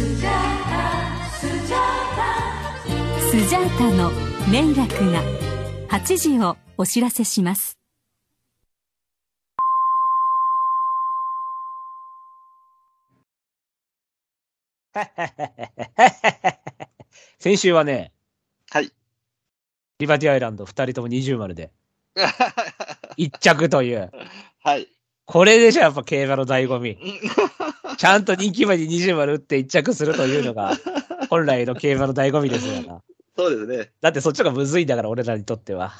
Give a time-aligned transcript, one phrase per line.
[0.00, 0.02] ス
[3.48, 4.10] ジャータの
[4.50, 5.22] 迷惑が
[5.88, 7.78] 8時をお知らせします
[17.38, 18.12] 先週はね、
[18.70, 18.90] はい。
[19.98, 21.70] リバティアイランド2人とも20丸で
[23.18, 24.10] 1着という。
[24.64, 24.88] はい。
[25.26, 26.98] これでしょ、やっぱ競馬の醍醐味。
[28.00, 30.72] ちゃんと人気馬に20丸打って1着するというのが、
[31.28, 33.02] 本来の競馬の醍醐味ですよな。
[33.36, 33.92] そうですね。
[34.00, 35.92] だってそっちがむずいんだから、俺らにとっては。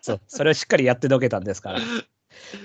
[0.00, 1.80] そう、それをしっかりやってのけたんですから。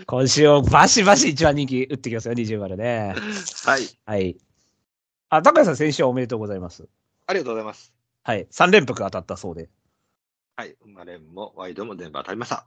[0.06, 3.16] 今週をバシバシ一番人気打ってきますよ、20丸ね。
[3.66, 3.82] はい。
[4.06, 4.38] はい。
[5.28, 6.88] あ、高谷さん、先週はおめでとうございます。
[7.26, 7.94] ありがとうございます。
[8.24, 8.48] はい。
[8.50, 9.70] 3連複当たったそうで。
[10.56, 10.74] はい。
[10.86, 12.66] 生まれんもワイドも全部当たりました。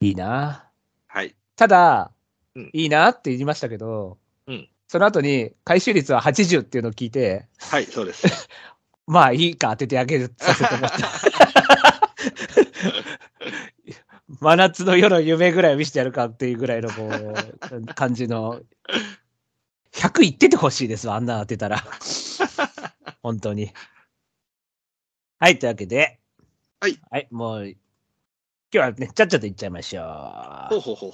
[0.00, 0.70] いいな
[1.08, 1.36] はい。
[1.56, 2.10] ただ、
[2.54, 8.48] うんいいなって言いましたけど、うんその後に回収率は80っていうのを聞いて、はい、そうです。
[9.06, 10.98] まあいいか当ててあげるさせてもらった。
[14.40, 18.60] 真夏の夜の夢ぐらい見せてやるかっていうぐらいのこう、感じの。
[19.92, 21.84] 100いっててほしいですわ、あんな当てたら。
[23.22, 23.72] 本当に。
[25.38, 26.20] はい、というわけで。
[26.80, 26.98] はい。
[27.10, 27.78] はい、もう、今
[28.70, 30.04] 日はね、ちゃっちゃといっちゃいましょう。
[30.74, 31.08] ほうほうほ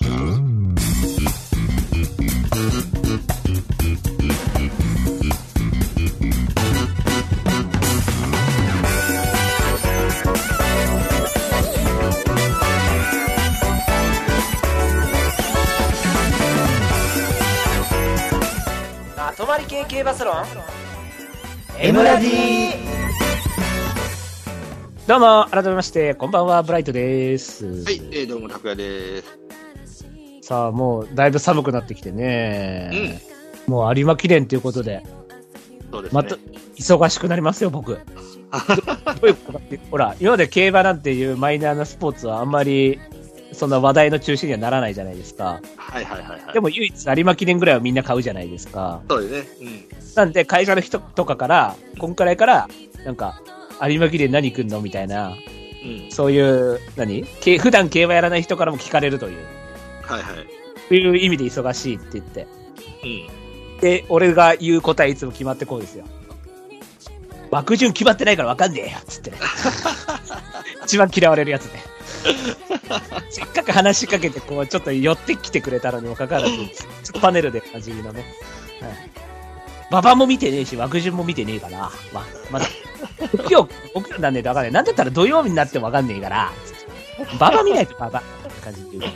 [3.00, 3.03] う
[19.74, 20.36] 系系バスロン
[21.80, 22.28] M ラジ
[25.08, 27.82] どうも、改めまして、こんばんは、ブライトです。
[27.82, 29.36] はい、えー、どうも、拓也です。
[30.42, 33.20] さあ、もう、だいぶ寒くなってきてね。
[33.66, 35.02] もう有馬記念ということで、
[35.90, 36.22] そうですね。
[36.22, 36.36] また、
[36.76, 37.94] 忙しくなりますよ、僕。
[37.94, 37.98] ど
[39.12, 43.00] どういうことかって、ほら、今まで競馬なんていうマイナーなスポーツはあんまり、
[43.54, 45.60] そんな話題の中心にはならないじゃないですか。
[45.76, 46.52] はいはいはいはい。
[46.52, 49.00] でも唯一有馬記念ぐらいはみんな買うじゃないですか。
[49.08, 49.88] そうですね。
[50.16, 52.68] なんで、会社の人とかから、こんくらいから、
[53.04, 53.40] なんか、
[53.88, 55.34] 有馬記念何来んのみたいな、うん。
[56.04, 56.10] うん。
[56.10, 57.24] そういう、何？
[57.40, 59.38] け普段競馬やらない人からも聞かれるという、
[60.02, 60.88] はいはい。
[60.88, 62.46] という意味で忙しいって言って。
[63.02, 63.80] うん。
[63.80, 66.04] で、俺が言う答えいつも決まってこうですよ。
[67.50, 69.32] 枠順決まってないから分かんねえよつって。
[70.84, 71.82] 一番嫌われるやつね。
[73.30, 76.68] せっかく話しかけて、こう、ちょっと寄ってきてくれたのにもかかわらず、ちょっ
[77.12, 78.24] とパネルでおなじみのね。
[78.80, 79.10] はい。
[79.90, 82.66] 馬場も見てねえし、枠順も見てねえから、まあ、まだ、
[83.32, 84.72] 木曜、木曜なんねえと分かんない。
[84.72, 86.52] なんだったら土曜日になっても分かんねえから、
[87.36, 88.28] 馬場見ないと馬場って
[88.62, 89.12] 感じで言う。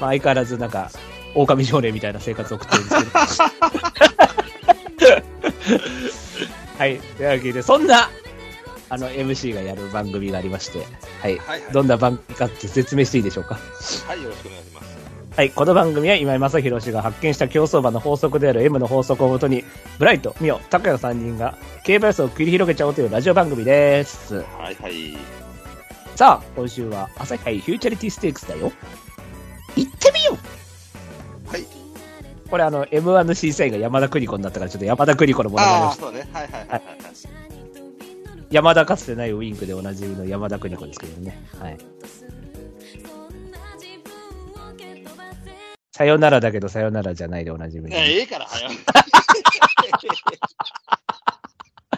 [0.00, 0.90] まあ、相変わらずなんか、
[1.34, 3.10] 狼少年みたいな生活を送ってるんですけど。
[6.78, 6.98] はい。
[6.98, 8.10] というわけで、そんな、
[8.92, 10.80] あの、MC がやる番組がありまして、
[11.22, 11.38] はい。
[11.38, 11.72] はいはい。
[11.72, 13.54] どんな番組かって説明していいでしょうか？
[14.06, 14.98] はい、よろしくお願いします。
[15.34, 15.50] はい。
[15.50, 19.64] この番組は今井正弘氏が発見した競走馬の法則である M の法則をもとに、
[19.98, 24.34] ブライト、ミオ、高谷の3人が競馬予想を繰り広げちゃおうというラジオ番組です。
[24.36, 25.16] はいはい。
[26.16, 28.70] さあ、今週は朝日杯フューチャリティステークスだよ。
[29.74, 30.36] 行ってみよ
[31.46, 31.66] うはい。
[32.50, 36.28] これあの、M1 の審査員が山田邦子になったから、ちょっと山田邦子のものまねあそうね。
[36.34, 36.82] はいはいはいはい。
[38.52, 41.42] 山田かつてないウインクでおなじみの山田邦子ですけどね。
[41.58, 41.78] はい。
[45.90, 48.76] さよならだけどさよならじゃないでおなじみのいや、ええから、早い。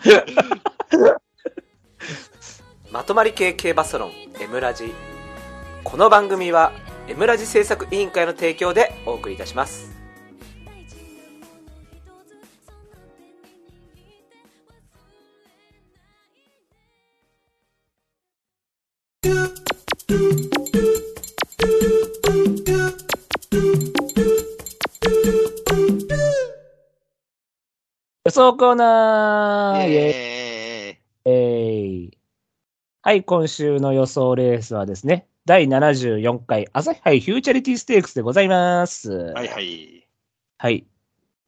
[2.92, 4.94] まとまり系系バスロン M ラジ
[5.82, 6.70] この番組は
[7.08, 10.03] M ラジ制作委員会の提供でお送りいたします
[19.24, 19.30] 予
[28.28, 32.18] 想コーナーイェイええい
[33.00, 39.10] はい、今週の予想レースはですね、第74回朝日杯フューチャリティステークスでございます。
[39.10, 40.06] ー、はいはい。
[40.58, 40.86] はい。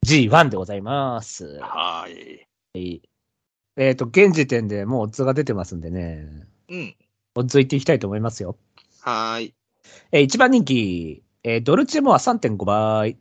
[0.03, 1.59] G1 でございます。
[1.59, 2.47] はい。
[2.73, 3.03] はい。
[3.75, 6.27] えっ、と、現時点でもうオッズが出てますんでね、
[6.69, 6.95] うん。
[7.37, 8.57] オッズいっていきたいと思いますよ。
[9.01, 9.53] はーい。
[10.11, 13.17] えー、1番人気、えードルチェモア3.5倍。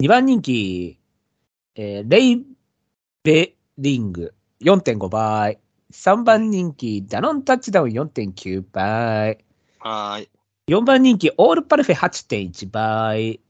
[0.00, 1.00] 2番人気、
[1.74, 2.46] えーレイ
[3.24, 5.58] ベリング4.5倍。
[5.92, 9.38] 3番人気、ダノンタッチダウン4.9倍。
[9.80, 10.28] はーい。
[10.68, 13.40] 4番人気、オールパルフェ8.1倍。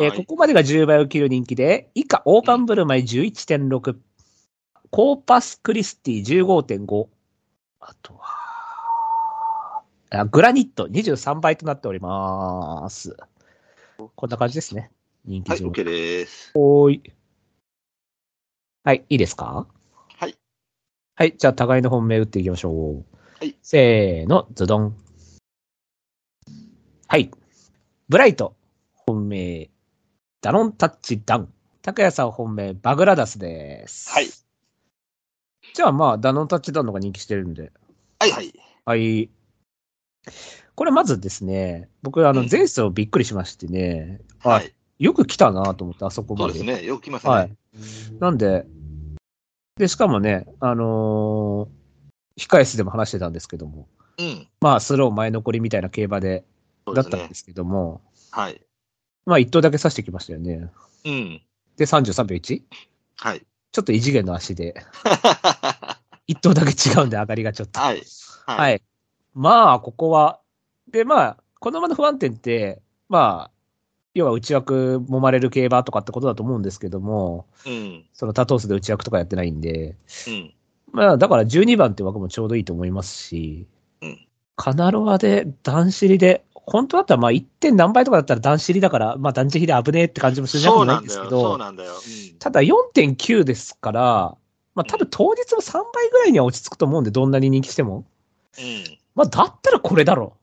[0.00, 3.96] えーここまでが10倍を切る人気で、以下、オーパンブルマイ11.6、
[4.90, 7.08] コーパスクリスティ15.5、
[7.80, 8.47] あとは、
[10.10, 13.16] あグラニット23倍となっております。
[14.14, 14.90] こんな感じですね。
[15.24, 15.68] 人気はい、上。
[15.70, 16.50] OK です。
[16.54, 17.12] おーい。
[18.84, 19.66] はい、いいですか？
[20.16, 20.34] はい。
[21.14, 23.04] はい、じゃあ互いの本命打っていきましょう。
[23.38, 23.54] はい。
[23.60, 24.96] せーの、ズドン。
[27.06, 27.30] はい。
[28.08, 28.56] ブライト、
[28.94, 29.68] 本命、
[30.40, 31.52] ダノンタッチダウン。
[31.82, 34.10] 高谷さん本命、バグラダスです。
[34.10, 34.28] はい。
[35.74, 37.72] じゃあまあ、ダノンタッチダウンの方が人気してるんで。
[38.20, 38.52] はいはい。
[38.86, 39.30] はい。
[40.74, 44.72] これまずですね、僕、あの、うん前走びっくりしましてね、あはい。
[44.98, 46.54] よく来たなと思って、あそこまで。
[46.54, 46.86] そうですね。
[46.86, 47.32] よく来ますね。
[47.32, 47.56] はい。
[48.20, 48.66] なんで、
[49.76, 51.78] で、しかもね、あのー
[52.38, 54.46] 控え室でも話してたんですけども、うん。
[54.60, 56.44] まあ、スロー前残りみたいな競馬で、
[56.94, 57.34] だったんで。
[57.34, 58.00] すけども、
[58.30, 58.62] はい。
[59.26, 60.70] まあ、一頭だけ刺してきましたよね。
[61.04, 61.42] うん。
[61.76, 62.62] で、33秒 1?
[63.16, 63.44] はい。
[63.72, 64.74] ちょっと異次元の足で、
[66.26, 67.80] 一頭だけ違うんで上がりがちょっと。
[67.80, 68.02] はい。
[68.46, 68.76] はい。
[68.76, 68.80] い。
[69.38, 70.40] まあ、ここは、
[70.90, 73.50] で、まあ、この馬の不安定って、まあ、
[74.12, 78.04] 要は内枠揉まれる競馬とかってことだと思うんですけども、うん。
[78.12, 79.94] その多頭数で内枠とかやってないんで、
[80.26, 80.54] うん。
[80.90, 83.68] まあ、だから12番って枠もちょうどいいと思いますし、
[84.02, 84.24] うん
[84.60, 87.44] カナロアで段尻で、本当だったらまあ 1.
[87.60, 91.92] 点何倍とかだったら段尻だから、まあ段尻で危ねえって感じもするじゃそうなないんですけど、そうなんだよ。
[91.92, 94.36] うんただ4.9ですから、
[94.74, 98.04] まあ多分当日も3倍ぐらいには落ち着くと思うんで、どんなに人気しても。
[98.58, 98.98] うん。
[99.18, 100.36] まあだったらこれだろ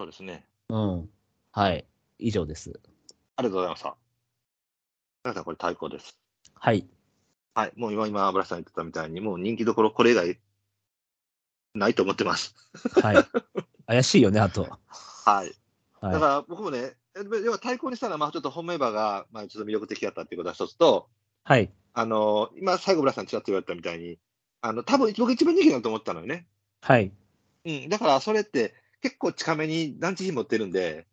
[0.00, 0.44] そうですね。
[0.68, 0.74] う。
[0.74, 1.08] うん。
[1.52, 1.86] はい。
[2.18, 2.80] 以上です。
[3.36, 3.96] ありがとうございました。
[5.22, 6.18] 皆さん、これ対抗です。
[6.54, 6.88] はい。
[7.54, 7.72] はい。
[7.76, 10.40] もう今、今、油さん言ってたみたいに、もう人気どころ、これ以外、
[11.76, 12.56] ないと思ってます。
[13.00, 13.16] はい。
[13.86, 14.62] 怪しいよね、あと。
[15.24, 15.54] はい。
[16.02, 21.10] だかはら、僕もね、え要は対抗にしたら、まあ、ちょっと本命馬が、まあ、ちょっと魅力的だったっていうことは一つと、
[21.46, 21.48] い。
[21.48, 21.70] はい。
[21.92, 24.18] あの今、最後、ブラさんちらっと言われたみたいに、
[24.62, 26.48] あの、多分僕一番人気だと思ったのよね。
[26.80, 27.12] はい。
[27.64, 27.88] うん。
[27.88, 31.06] だから、それって、結構近めに団地費持ってるんで、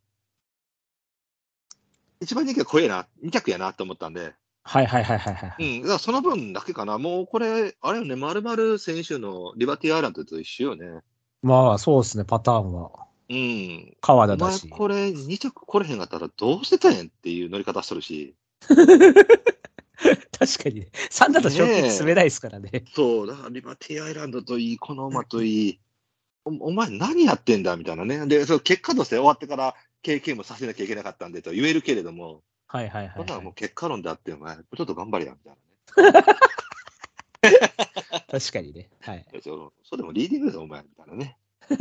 [2.19, 4.33] 一番人気が怖えな、2着やなと思ったんで、
[4.63, 5.77] はいはいはいはいはい。
[5.77, 5.81] うん。
[5.81, 6.97] だからその分だけかな。
[6.97, 11.01] もうこれ、あれよね、まるまる選手のリバティアイランドと一緒よね。
[11.41, 12.91] まあそうですね、パターンは。
[13.29, 13.97] うん。
[14.01, 14.69] 川田だし。
[14.69, 18.35] これ2着来れへんかったらどうしてたんやんっていう乗り方しとるし。
[20.37, 20.87] 確かにね。
[21.09, 22.85] 3だと賞金詰めないですからね。
[22.93, 25.79] そう、だからリバティアイランドといい、この馬といい、
[26.45, 28.25] おお前何やってんだみたいなね。
[28.27, 33.45] で、その結果として終わってから経験もさせなきゃいけなかったんでと言えるけれども、はいはいはい、そんなのはい。
[33.45, 35.57] もう結果論であって、お前、ちょっと頑張れや、みたい
[38.31, 38.89] 確かにね。
[39.01, 39.25] はい。
[39.27, 39.41] なね。
[39.43, 41.37] そうそうでもリーディングだぞ、お前、みたいなね。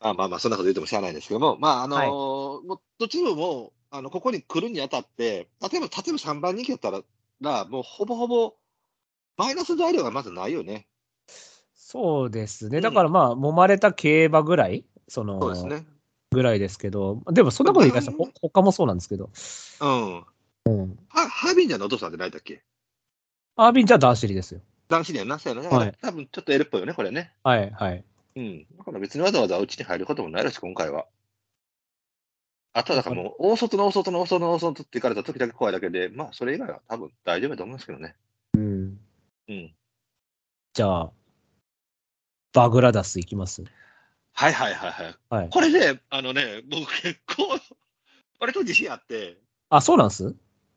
[0.00, 6.90] まあまあまあ、そんなこと言ってもしゃあないんですけども、まあ、あのーはいもうどっちももう、あの、ここに来るにあたって、例えば、例えば3番人気だった
[7.40, 8.54] ら、もうほぼほぼ、
[9.36, 10.86] マイナス材料がまずないよね。
[11.90, 12.78] そうですね。
[12.78, 15.84] うんだからまあ、揉まれた競馬ぐらいその、そうですね。
[16.30, 19.28] ぐらいですけど、でもそんなこと言い出したら、他もそうなんですけど、
[19.80, 20.24] うん。
[20.66, 20.98] うん。
[21.08, 22.62] はハービンジャーのお父さんって何だっけ？
[23.56, 24.60] アービンじゃダーシリですよ。
[24.88, 25.68] 男子にはなそうやな。
[25.68, 27.32] だから、はい多分ちょっと L っぽいよね、これね。
[27.42, 28.04] はいはい。
[28.36, 28.66] うん。
[28.78, 31.06] だから別にわざわざうちに入ることもないらしい、今回は。
[32.72, 38.14] あとはだからもう、大外の大外の大外の大外って行かれた時だけ怖いだけで、まあ、それ以外は多分大丈夫だと思うんですけどね。
[38.54, 39.00] うん。
[39.48, 39.74] うん。
[40.72, 41.10] じゃあ、
[42.52, 43.62] バグラダスいきます？
[44.32, 45.16] はいはいはいはい。
[45.30, 45.48] はい。
[45.50, 47.58] これね、あのね、僕結構、
[48.38, 49.38] 割と自信あって、
[49.68, 50.34] あ、そうなんす？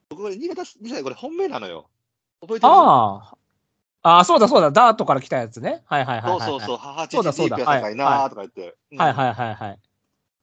[0.09, 1.89] 僕これ新潟2歳これ本命なのよ。
[2.41, 2.73] 覚えてる？
[2.73, 3.37] ああ。
[4.05, 4.69] ああ、そうだそうだ。
[4.69, 5.81] ダートから来たやつね。
[5.85, 6.49] はいはいはいはい、はい。
[6.49, 8.75] そうそうそう、母そうだそうだ父高いなーとか言って。
[8.91, 9.79] うんはいはいはいはい。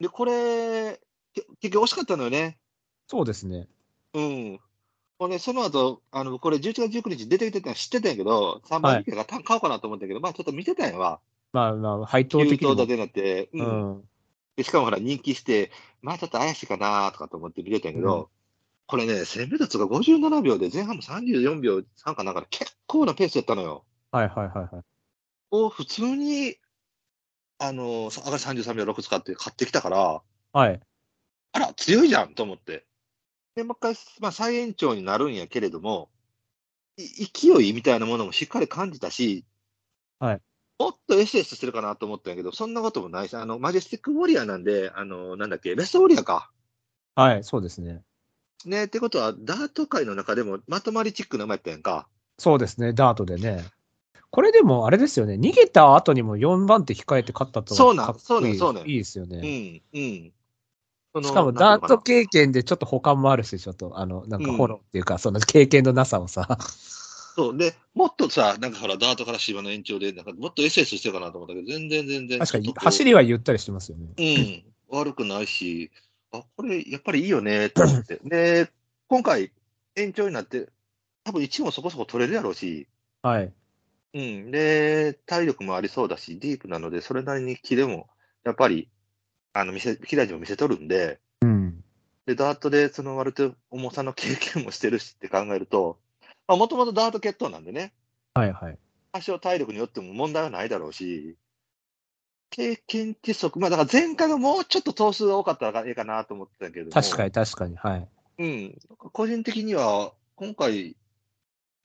[0.01, 0.99] で、これ、
[1.35, 2.59] け結局惜しかったのよね。
[3.07, 3.69] そうですね。
[4.15, 4.61] うん。
[5.21, 11.21] ほんで、その後、あの、これ11月19日出てきてたの知ってたんやけど、3番人気が買おうかなと思ったけど、まあちょっと見てたんやわ。
[11.53, 12.73] まあまあ、配当9的にも。
[12.73, 13.59] 頭立てになって、う。
[13.59, 14.05] うんん。
[14.57, 18.29] でしかもほら、人気して、まあちょっと怪しいかなとかと思って見てたんやけど、う
[18.87, 23.85] これね、1000メートルが57秒で、前半も34秒3かなんかで結構なペースやったのよ。
[24.13, 24.85] はいはいはいはい。
[25.51, 26.57] を普通に、
[27.59, 30.23] あの、上がり33秒6使って買ってきたから、
[30.55, 30.81] はい。
[31.53, 32.87] あら、強いじゃんと思って。
[33.55, 36.11] で、もう一回、まあ、再延長になるんやけれども、
[36.97, 39.45] い勢いみたいなものもしっかり感じたし、
[40.19, 40.41] はい。
[40.79, 46.51] もっと SS してるかなと思ったんやけど、そんなこともないし、あの、マジェスティックウォリアーなんで、あの、なんだっけ、ベストウォリアーか。
[47.15, 48.03] はい、そうですね。
[48.65, 52.09] ね、ってことは、ダート界の中でもまとまりチックな馬やったやんか。
[52.39, 53.65] そうですね、ダートでね。
[54.31, 55.35] これでも、あれですよね。
[55.35, 59.39] 逃げた後にも4番手控えて勝ったとそうなんそうなんそうなんいいですようね。
[59.41, 60.33] ん、うん。
[61.23, 66.59] しかもダート経験でちょっと保管もあるし、ちょっと、あの、なんかフォローっていうか、その経験のなさをさ。
[67.35, 67.57] そう。
[67.57, 72.39] で、もっとさ、なんかほら、ダートから芝の延長で、なんかもっと SS してるかなと思ったけど、全然全然。
[72.39, 74.07] 確かに走りはゆったりしてますよね。
[74.17, 74.99] うん。
[74.99, 75.91] 悪くないし、
[76.33, 78.21] あ、これ、やっぱりいいよね、と思って。
[78.25, 78.71] で、
[79.09, 79.51] 今回、
[79.97, 80.69] 延長になって、
[81.25, 82.87] 多分1もそこそこ取れるやろうし、
[83.23, 83.53] はい。
[84.15, 84.51] うん。
[84.51, 88.09] で、体力もありそうだし、ディープなので、それなりに気でも、
[88.45, 88.89] やっぱり、
[89.53, 91.85] あの、見せ、切れ味も見せとるんで、うん。
[92.27, 95.99] で、ダートで、その割と重さの経験もしてるしって考えると、
[96.47, 97.93] まあ、もともとダート決闘なんでね、
[98.35, 98.79] はいはい。
[99.13, 101.37] 多少体力によっても問題はないだろうし、
[102.51, 107.77] 経験値則、まあだから前回がもうちょっと頭数が多かったらいいかなと思ってたけども確かに確かに。
[107.77, 108.09] はい。
[108.39, 108.79] うん。
[109.13, 110.97] 個人的には、今回、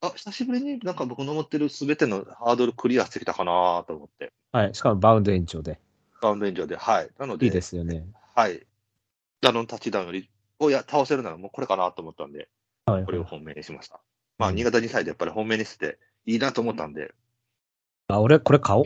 [0.01, 4.31] あ、久しぶりになんか僕の思ってるすべてのハードルクリアしてきたかなと思って。
[4.51, 4.75] はい。
[4.75, 5.79] しかもバウンド延長で。
[6.25, 6.75] バウンド炎上で。
[6.75, 7.09] はい。
[7.19, 8.07] なので、いいですよね。
[8.35, 8.65] はい。
[9.41, 10.27] ダノンタッチダウンより、
[10.57, 12.49] をや倒せるならもうこれかなと思ったんで、
[12.87, 13.99] はいこれを本命にしました。
[14.37, 17.13] まあ、新潟2歳でやっぱり本命にしていいなと思ったんで、
[18.07, 18.85] あ、俺、これ買おう。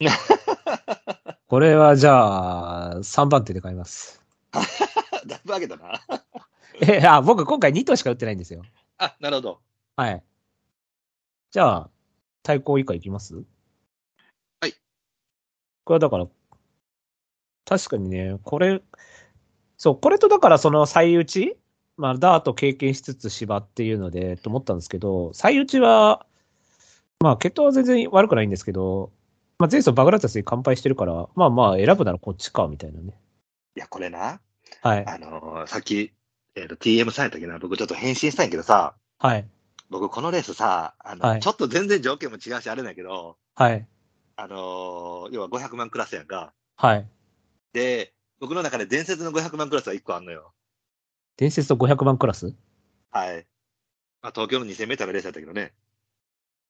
[1.48, 4.22] これはじゃあ、3番手で買います。
[5.26, 6.00] だいぶ上げたな。
[6.82, 8.62] え、あ、僕今回2頭しか打ってないんですよ。
[8.98, 9.60] あ、なるほど。
[9.96, 10.22] はい。
[11.50, 11.90] じゃあ、
[12.42, 13.34] 対抗以下いきます？
[14.60, 14.72] はい。
[15.84, 16.26] これはだから、
[17.68, 18.80] 確かにね、これ、
[19.76, 21.58] そう、これとだからその最打ち？
[21.98, 26.26] まあ、ダート経験しつつ芝っていうので、と思ったんですけど、最打ちは、
[27.20, 29.10] まあ、血統は全然悪くないんですけど、
[29.58, 33.20] まあ、前走バグラタスに完敗してるから、まあまあ、選ぶならこっちか、みたいなね。
[33.76, 34.40] いや、これな、
[34.82, 35.06] はい。
[35.06, 36.12] あのーさっき、
[36.54, 39.46] えーと、TM さんやったっけな、僕ちょっと返信したんやけどさ、はい。
[39.90, 43.86] 僕このレースさ、あの、はいちょっと全然条件も違うし、あれだけど、はい。
[44.36, 46.52] あのー要は500万クラスやんか。
[46.76, 47.08] はい。
[47.72, 50.52] で、僕の中で伝説の500万クラスは1個あんのよ。
[51.36, 52.54] 伝説と500万クラス？
[53.10, 53.46] はい。
[54.22, 55.72] まあ、東京の2000メーターのレースやったけどね。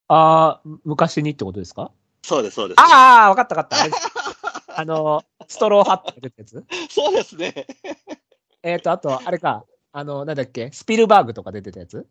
[0.07, 1.91] ああ、昔にってことですか？
[2.23, 2.79] そうです、そうです。
[2.79, 4.79] ああ、わかったわかった。
[4.79, 6.65] あの、ストローハットが出たやつ？
[6.89, 7.67] そうですね。
[8.63, 12.07] えっ、と、あと、あれか、あの、なんだっけ、スピルバーグとか出てたやつ？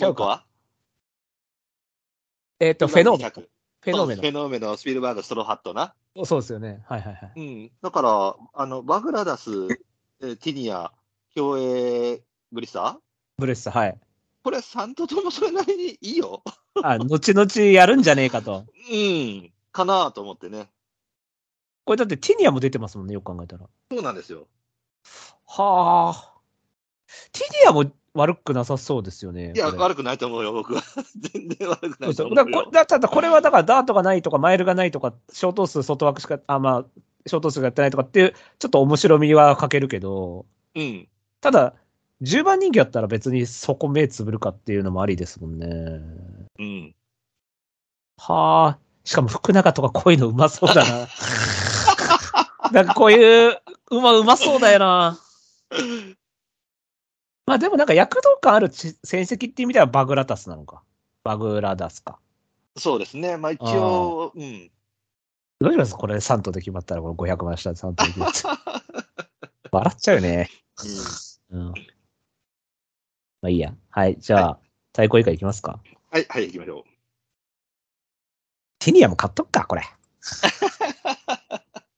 [0.00, 0.46] 違うか。
[2.60, 3.42] えっ、と、フェノーメノ。
[3.80, 5.94] フフェノーメフェノーメノ、スピルバーグ、ストローハットな。
[6.16, 6.24] ノ。
[6.24, 6.82] そうですよね。
[6.88, 7.32] はいはいはい。
[7.36, 7.70] うん。
[7.80, 9.50] だから、あの、バグラダス、
[10.20, 10.92] えーティニア、
[11.34, 12.20] 競泳、
[12.50, 12.96] ブリスター？
[13.38, 13.98] ブレスさん、はい。
[14.42, 16.42] これ3頭ともそれなりにいいよ。
[16.82, 18.64] あ、後々やるんじゃねえかと。
[18.90, 19.52] うん。
[19.70, 20.68] かなと思ってね。
[21.84, 23.66] これだってティニアも出てますもんね、よく考えたら。
[23.90, 24.48] そうなんですよ。
[25.46, 26.37] はあ。
[27.32, 29.52] ティニアも悪くなさそうですよね。
[29.54, 30.82] いや、悪くないと思うよ、僕は。
[31.32, 36.84] 全然悪くないと思うよそうだただこれはだからダートがないとかマイルがないとか、ショート数外枠しか、あ、まあ、
[37.26, 41.08] ショート数がやってないとかっていう、ちょっと面白みは欠けるけど、うん。
[41.40, 41.74] ただ、
[42.22, 45.66] 10番人気やったら別にそこ目つぶるかっていうのもありですもんね。
[46.58, 46.94] うん。
[48.16, 48.78] はあ。
[49.04, 51.08] しかも福永とかこういうのうまそうだな。
[52.72, 53.58] なんかこういう
[53.90, 55.18] 馬うまそうだよな。
[57.48, 60.82] まあでもなんか躍動感あるち戦績っていう意味ではバグラタスなのか。
[61.24, 62.18] バグラダスか。
[62.76, 63.38] そうですね。
[63.38, 64.70] まあ一応、うん。
[65.58, 68.58] どうしますこれ3頭で決まったらこれ500万した3頭で決まった。
[69.72, 70.50] 笑っちゃうよね。
[71.50, 71.68] うん。
[71.68, 71.74] ま
[73.44, 73.74] あいいや。
[73.88, 74.16] はい。
[74.20, 74.58] じゃあ、
[74.92, 75.80] 対抗以下いきますか。
[76.10, 76.84] はい、はい、行きましょう。
[78.78, 79.82] ティニアも買っとくか、これ。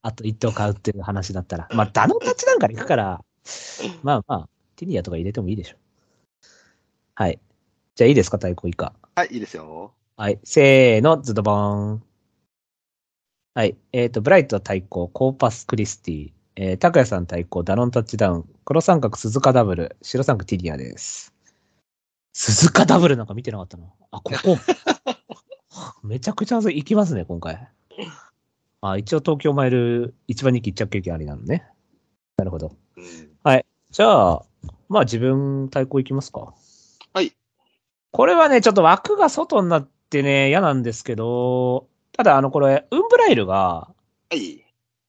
[0.03, 1.69] あと1頭買うっていう話だったら。
[1.73, 3.25] まあ、ダノンタッチなんかに行くから、
[4.05, 4.49] まあまあ、
[4.81, 5.77] ティニアとか入れてもいいでしょ。
[7.15, 7.39] はい。
[7.97, 8.95] じゃあいいですか、対抗以下。
[9.15, 9.93] はい、いいですよ。
[10.17, 10.41] はい。
[10.43, 12.03] せーの、ズドボーン。
[13.53, 13.77] はい。
[13.93, 16.33] えっ、と、ブライト対抗、コーパスクリスティ。
[16.57, 18.49] えー、拓也さん対抗、ダノンタッチダウン。
[18.65, 19.99] 黒三角、鈴鹿ダブル。
[20.01, 21.35] 白三角、ティニアです。
[22.33, 23.85] 鈴鹿ダブルなんか見てなかったな。
[24.13, 24.57] あ、ここ。
[26.03, 27.69] めちゃくちゃ行きますね、今回。
[28.81, 31.67] あ、一応東京マイル一番人気一着経験ありなのね。
[32.39, 32.75] なるほど。
[32.97, 33.31] うん。
[33.93, 34.45] じゃあ、
[34.89, 36.55] まあ自分対抗いきますか。
[37.13, 37.33] はい。
[38.11, 43.93] これはね、ちょっと枠が外になってね、嫌なんですけど、ただあの、これ、ウンブライルが、は
[44.33, 44.65] い。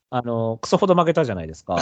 [0.09, 1.77] あの、クソほど負けたじゃないですか。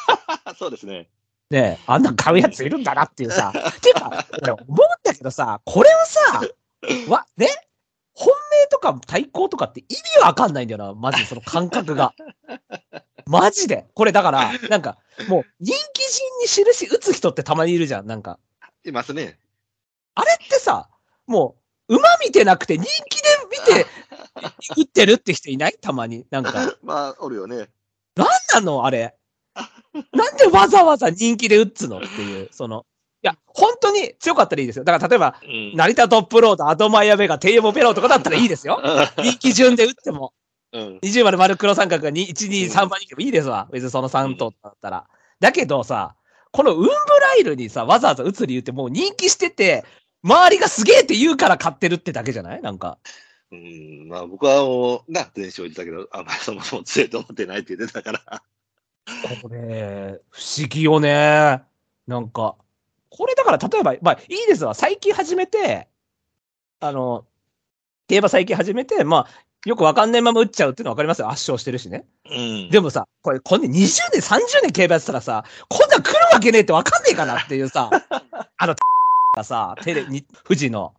[0.58, 1.08] そうですね。
[1.50, 3.52] ねあんなん買うやついるんだなっていうさ。
[3.80, 6.42] ていうか、俺思うんだけどさ、これをさ、
[7.08, 7.48] わ、ね？
[8.14, 9.84] 本命とか対抗とかって意
[10.18, 12.14] 味わかんないんだよな、マジでその感覚が。
[13.26, 13.86] マジで。
[13.94, 18.38] これだから、なんか、もう人気人に印打つ人ってたまにいるじゃん、なんか。
[18.84, 19.38] いますね。
[20.14, 20.88] あれってさ、
[21.26, 21.56] も
[21.88, 23.86] う、馬見てなくて人気で見て、
[24.76, 25.74] 打ってるって人いない？
[25.80, 26.26] たまに。
[26.30, 27.68] なんか、な んまあ、おるよね。
[28.16, 28.26] な
[28.60, 29.16] のあれ。
[30.12, 32.91] なんでわざわざ人気で打つのっていう、その、い
[33.22, 34.84] や、本当に強かったらいいですよ。
[34.84, 38.80] だから例えば、うん成田トップロード、アドマイヤベガ、テイエモペローとかだったらいいですよ。
[39.18, 40.32] 人気順で打っても。
[40.72, 40.98] うん。
[41.02, 43.68] 20丸丸黒三角が2 1、2、3番に行けばいいですわ。
[43.72, 45.06] 別にその3頭だったら。
[45.40, 46.14] だけどさ、
[46.50, 49.84] このウンブライルにさ、わざわざ打つ理由ってもう人気してて、
[50.22, 52.62] 周りがすげえって言うから買ってるってだけじゃない？
[52.62, 52.98] なんか。
[53.50, 58.42] うん、まあ僕はもう、な、前勝言ってたけど、あんまりそもそも強いと思ってないって言ってたから。
[59.42, 61.62] これ、不思議よね。
[62.06, 62.56] なんか、
[63.14, 64.74] これだから例えば、まあいいですわ。
[64.74, 65.88] 最近始めて、
[66.80, 67.26] あの、
[68.08, 71.28] 競馬最近始めて、まあ、よくわかんないまま打っちゃうっていうのはわかりますよ。
[71.28, 72.04] 圧勝してるしね。
[72.28, 72.70] うん。
[72.70, 77.90] でもさ、これ、こんね20年、30年競馬やってたらさ、こんなん来るわけねえってわかんねえかなっていうさ、
[78.56, 78.74] あの、
[79.36, 80.94] がさ、テレ、に、富士の、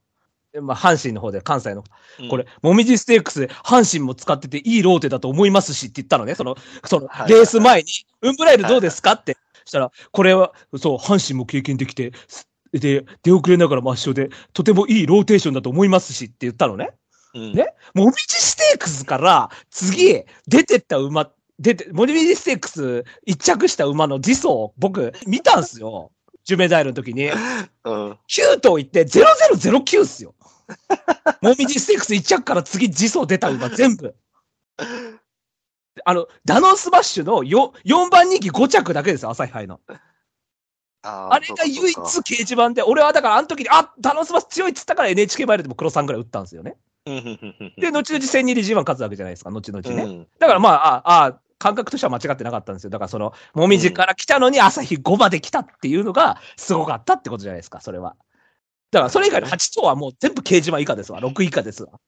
[0.61, 1.83] まあ、阪神の方で、関西の、
[2.19, 6.55] うんこれ、、もみじステークス、阪神も使ってていいローテだと思いますしって言ったのね、その、
[6.85, 7.89] そのは、いレース前に、
[8.21, 16.91] ウンブライルどうですかって、したら、これは、そう、阪神も経験できて、すで、出遅れながら抹消で、とてもいいローテーションだと思いますしって言ったのね。
[17.35, 26.11] うんねもみじステークスから、次、出てった馬、出て、もみじステークス一着した馬の次走、僕、見たんすよ。
[26.45, 27.29] ウンブライルの時に。
[27.29, 27.31] うん。
[27.83, 30.35] 9頭行って0009っすよ。
[31.41, 34.15] もみじステークス一着から次次走出た馬全部。
[36.05, 39.79] あの、ダノンスマッシュの 4, 4番人気5着だけですよ、朝日杯の。
[41.05, 46.77] ああれが唯一掲示板で、俺はだからあの時に、あダノンスマッシュ強いっつったから NHK マイルでも黒3ぐらい打ったんですよね。
[47.05, 50.05] で、後々1000人で G1 勝つわけじゃないですか、後々ね。
[50.05, 50.27] ね。
[50.39, 52.89] だからまあ、ああ、感覚としては間違ってなかったんですよ。
[52.89, 58.15] だからその、もみじから来たのに朝日5まで来たっていうのがすごかったってことじゃないですか、それは。
[58.93, 61.19] だからそれ以外の8頭はもう全部掲示板以下ですわ。
[61.19, 61.99] 6以下ですわ。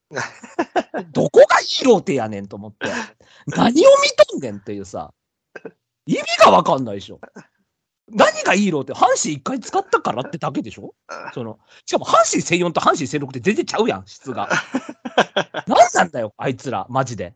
[1.12, 2.86] どこがいいローテやねんと思って。
[3.48, 5.12] 何を見とんねんっていうさ。
[6.06, 7.20] 意味がわかんないでしょ。
[8.08, 8.92] 何がいいローテ？
[8.92, 10.94] 阪神一回使ったからってだけでしょ？
[11.34, 14.48] その、しかも阪神1004と阪神1006って全然ちゃうやん、質が。
[15.66, 17.34] 何なんだよ、あいつら、マジで。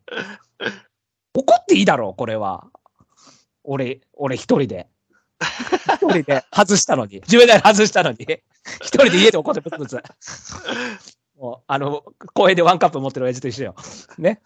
[1.35, 2.69] 怒っていいだろう、これは。
[3.65, 4.89] 俺、俺一人で。
[5.97, 7.21] 一人で外したのに。
[7.23, 8.19] 10代外したのに。
[8.83, 10.03] 一人で家で怒ってブツブツ。
[11.37, 12.03] もう、あの、
[12.35, 13.75] 公園でワンカップ持ってる親父と一緒よ。
[14.19, 14.43] ね。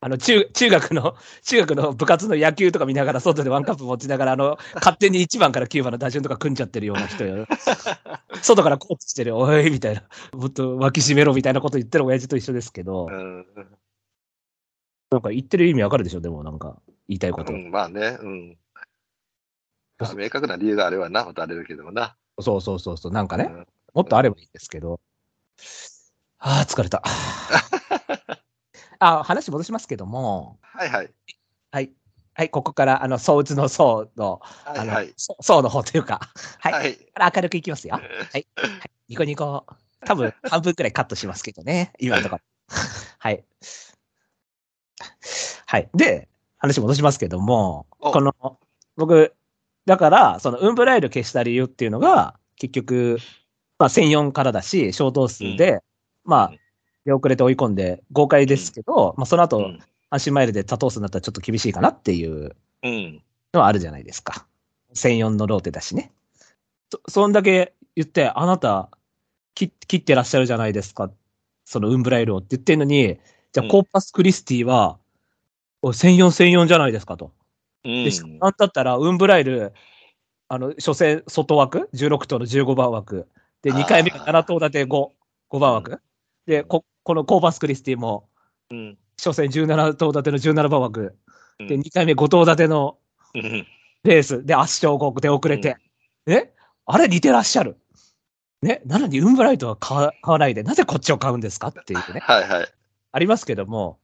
[0.00, 7.46] あの、中、中学の、中学の部活の野球とか見ながら、外でワンカップ持ちながら、あの、勝手に1番から9番の打順とか組んじゃってるような人よ。
[8.42, 10.02] 外からコーチしてる、おい、みたいな。
[10.32, 13.46] もっと脇締めろ、みたいなこと言ってる親父と一緒ですけど、うん
[15.12, 16.20] なんか言ってる意味わかるでしょ？
[16.20, 17.52] でもなんか、言いたいこと。
[17.52, 18.58] うんまあね、うん。
[19.98, 22.16] まあ明確な理由があればな、またあれだけどもな。
[22.40, 25.00] そうそうそうそう、なんかね、うんもっとあればいいんですけど。
[26.38, 27.02] ああ、疲れた。
[28.98, 31.10] あ話戻しますけども、はいはい。
[31.72, 31.92] はい。
[32.34, 35.12] はい、ここから、あの、相打つの層の、あの、はいはい。
[35.16, 36.20] そ層の方というか、
[36.60, 36.72] はい。
[36.72, 36.98] はい。
[37.34, 37.96] 明るくいきますよ。
[37.96, 38.02] はい。
[38.32, 38.46] はい、
[39.08, 39.66] ニコニコ。
[40.06, 41.92] 多分、半分くらいカットしますけどね。
[42.00, 42.42] 今のところ。
[43.18, 43.44] はい。
[45.66, 45.90] はい。
[45.94, 48.34] で、話戻しますけども、おこの、
[48.96, 49.34] 僕、
[49.86, 53.18] だから、その、ウンブライル消した理由っていうのが、結局、
[53.78, 55.80] まあ、1004からだし、小動数で、
[56.24, 56.58] まあうん、
[57.04, 59.82] 出遅れて追い込んで、豪快ですけど、まあ、その後、うん。
[60.10, 63.22] 阪神マイルで多頭数になったらちょっと厳しいかなっていううん。
[63.54, 64.46] のはあるじゃないですか。
[64.94, 66.12] 1004のローテだしね。
[66.90, 68.90] そ、そんだけ言って、あなた、
[69.54, 71.10] 切切ってらっしゃるじゃないですか。
[71.64, 73.18] そのウンブライルをって言ってんのに、
[73.52, 74.98] じゃあうんコーパスクリスティは、
[75.80, 77.32] お1004、1004じゃないですかと。
[77.84, 79.72] うんで、しなんだったら、ウンブライル、
[80.48, 83.28] あの、初戦外枠 ?16 頭の15番枠。
[83.62, 85.08] で、あー2回目が7頭立て5、
[85.50, 86.00] 5番枠。
[86.46, 88.28] で、こ、このコーパスクリスティも、
[88.70, 88.98] うん。
[89.22, 91.16] 初戦17頭立ての17番枠。
[91.60, 92.98] うんで、2回目5頭立ての
[93.34, 93.66] うん。
[94.04, 95.76] レースで圧勝国で遅れて、
[96.26, 96.52] え？
[96.86, 97.76] あれ似てらっしゃる。
[98.62, 98.82] ね？
[98.84, 102.66] なのにウンブライトは買わないで、なぜこっちを買うんですかっていうね、はいはい。
[103.12, 104.01] ありますけども、うん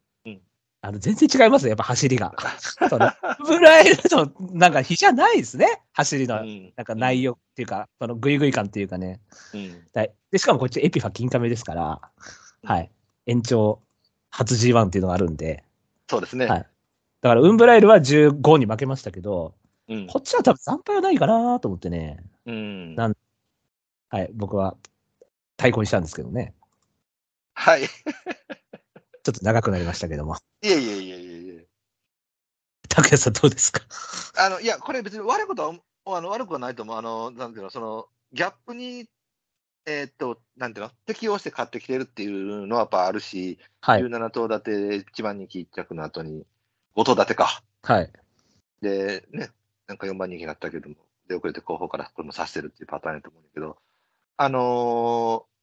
[0.89, 2.35] あの全然違いますよ、やっぱ走りが。
[2.89, 3.11] その
[3.47, 6.41] ブライトとなんか比じゃないですね、走りの。
[6.41, 9.21] うんなんか内容っていうか、そのグイグイ感っていうかね。
[9.53, 9.87] うん。
[9.93, 12.01] はいで、しかもこっちエピファ金亀ですから、
[12.63, 12.91] はい。
[13.27, 13.83] 延長
[14.31, 15.63] 初 G1 っていうのがあるんで、
[16.09, 16.47] そうですね。
[16.47, 16.67] はい
[17.21, 19.55] だからウンブライルは15に負けましたけど、
[19.89, 20.07] うん。
[20.07, 22.25] こっちは多分惨敗はないかなと思ってね。
[22.47, 23.13] うんな
[24.09, 24.79] はい、僕は
[25.59, 26.55] 対抗にしたんですけどね。
[27.53, 27.83] はい。
[29.29, 30.37] いちょっと長くなりましたけども。
[30.63, 31.67] えいえいえいえいえ。
[32.89, 33.83] 拓也さんどうですか？
[34.39, 35.75] あの、いや、これ別に悪いことは、
[36.17, 36.97] あの悪くはないと思う。
[36.97, 39.09] あの、なんていうの、その、ギャップに、
[39.87, 44.03] えーっと、なんていうの、適応して買ってきてるっていうのはやっぱあるし、はい。
[44.03, 46.47] 17頭立て、一番人気一着の後に、
[46.97, 47.63] 5頭立てか。
[47.83, 48.13] はい。
[48.81, 49.51] で、ね、
[49.87, 50.97] なんか4番人気になったけども、
[51.29, 53.79] 出遅れて後方からこれもさしてるっていうパターンやと思うんだけど、
[54.39, 55.58] あのー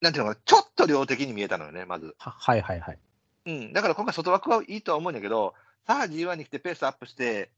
[0.00, 2.14] なんていうのかな、ちょっと量的に見えたのよね、まず。
[2.18, 2.98] ははいはいはい。
[3.46, 5.54] うん、だから今回、外枠はいいとは思うんだけど、
[5.86, 7.50] さあ G1 に来てペースアップして、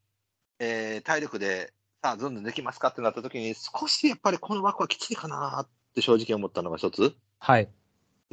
[0.58, 7.14] えー体力で、さあ、どんどんできますかってなった時に、少しやっぱりこの枠はきついかなって正直思ったのが一つ。
[7.38, 7.68] はい。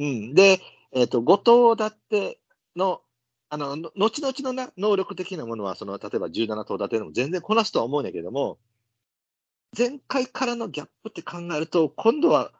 [0.00, 0.60] うん、で、
[0.92, 2.40] えっ、と、後藤だって
[2.74, 3.02] の、
[3.48, 8.58] あの、の後々のな能力的なものは、その、例えば17頭立てでも全然こなすとは思うんだけども、
[9.76, 12.52] 前回からのギャップって考えると、今度は、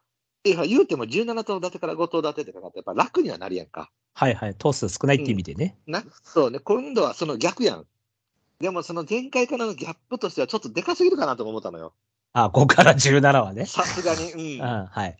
[0.44, 3.90] いや言うても17頭立てから5頭立てってかかって、やっぱ楽にはなるやんか。
[4.14, 4.54] はいはい。
[4.54, 5.76] 頭数少ないって意味でね。
[5.86, 7.86] な、そうね、今度はその逆やん。
[8.58, 11.94] でもその前回からのギャップとしてはちょっとでかすぎるかなとも思ったのよ。
[12.32, 13.66] あ、5から17はね。
[13.66, 14.32] さすがに。
[14.32, 14.62] うん、 うん。
[14.62, 15.16] あはい。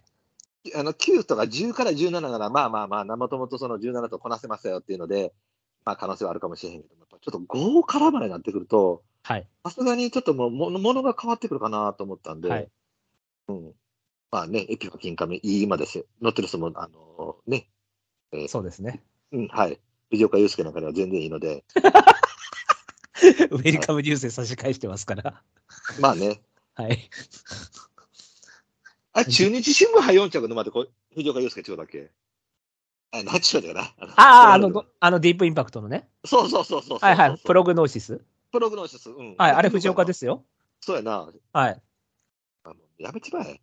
[0.65, 5.33] の、9とか10から17なら、まあまあまあ、もともとその17とこなせますよっていうので、
[5.85, 9.49] まあ可能性はあるかもしれへんけども、ちょっと5からまでなってくると、はい。
[9.65, 12.69] もさすがにちょっともう、ものものが変わってくるかなと思ったんで、はい
[13.49, 13.75] うん。
[14.31, 16.05] まあね、エピファ金亀、いい馬ですよ。
[16.23, 17.69] 乗ってる人も、あのね、
[18.49, 19.03] そうですね。
[19.33, 19.81] うん、はい。
[20.11, 21.65] 藤岡祐介なんかでは全然いいので、
[23.51, 25.43] ウェルカムニュースで差し返してますから。
[26.01, 26.41] まあね、
[26.75, 27.11] はい。
[29.13, 32.11] あ、中日新聞杯4着の馬ってこれ、藤岡祐介違うだっけ？
[33.13, 34.15] あ、何ちゅうだかな。
[34.17, 36.09] ああ、あの、どあのディープインパクトのね。
[36.25, 36.99] そうそうそうそうそう。
[37.01, 37.39] はいはい。
[37.39, 38.21] プログノーシス。
[38.53, 39.11] プログノーシス。
[39.11, 39.35] うん。
[39.37, 39.53] はい。
[39.53, 40.45] あれ藤岡ですよ。
[40.81, 41.29] そうやな。
[41.53, 41.83] はい。
[42.65, 43.61] あのやめちまえ。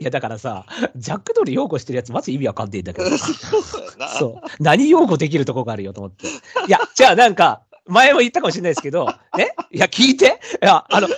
[0.00, 3.18] いや、だからさ、ジャックドリ擁護してるやつ、まず意味わかんねえんだけど。
[3.18, 4.62] そう。
[4.62, 6.28] 何擁護できるとこがあるよと思って。
[6.28, 6.30] い
[6.68, 9.54] や、じゃあなんか、前も言ったかもしれないですけど、ね？
[9.72, 10.40] いや、聞いて。
[10.62, 11.08] いや、あの、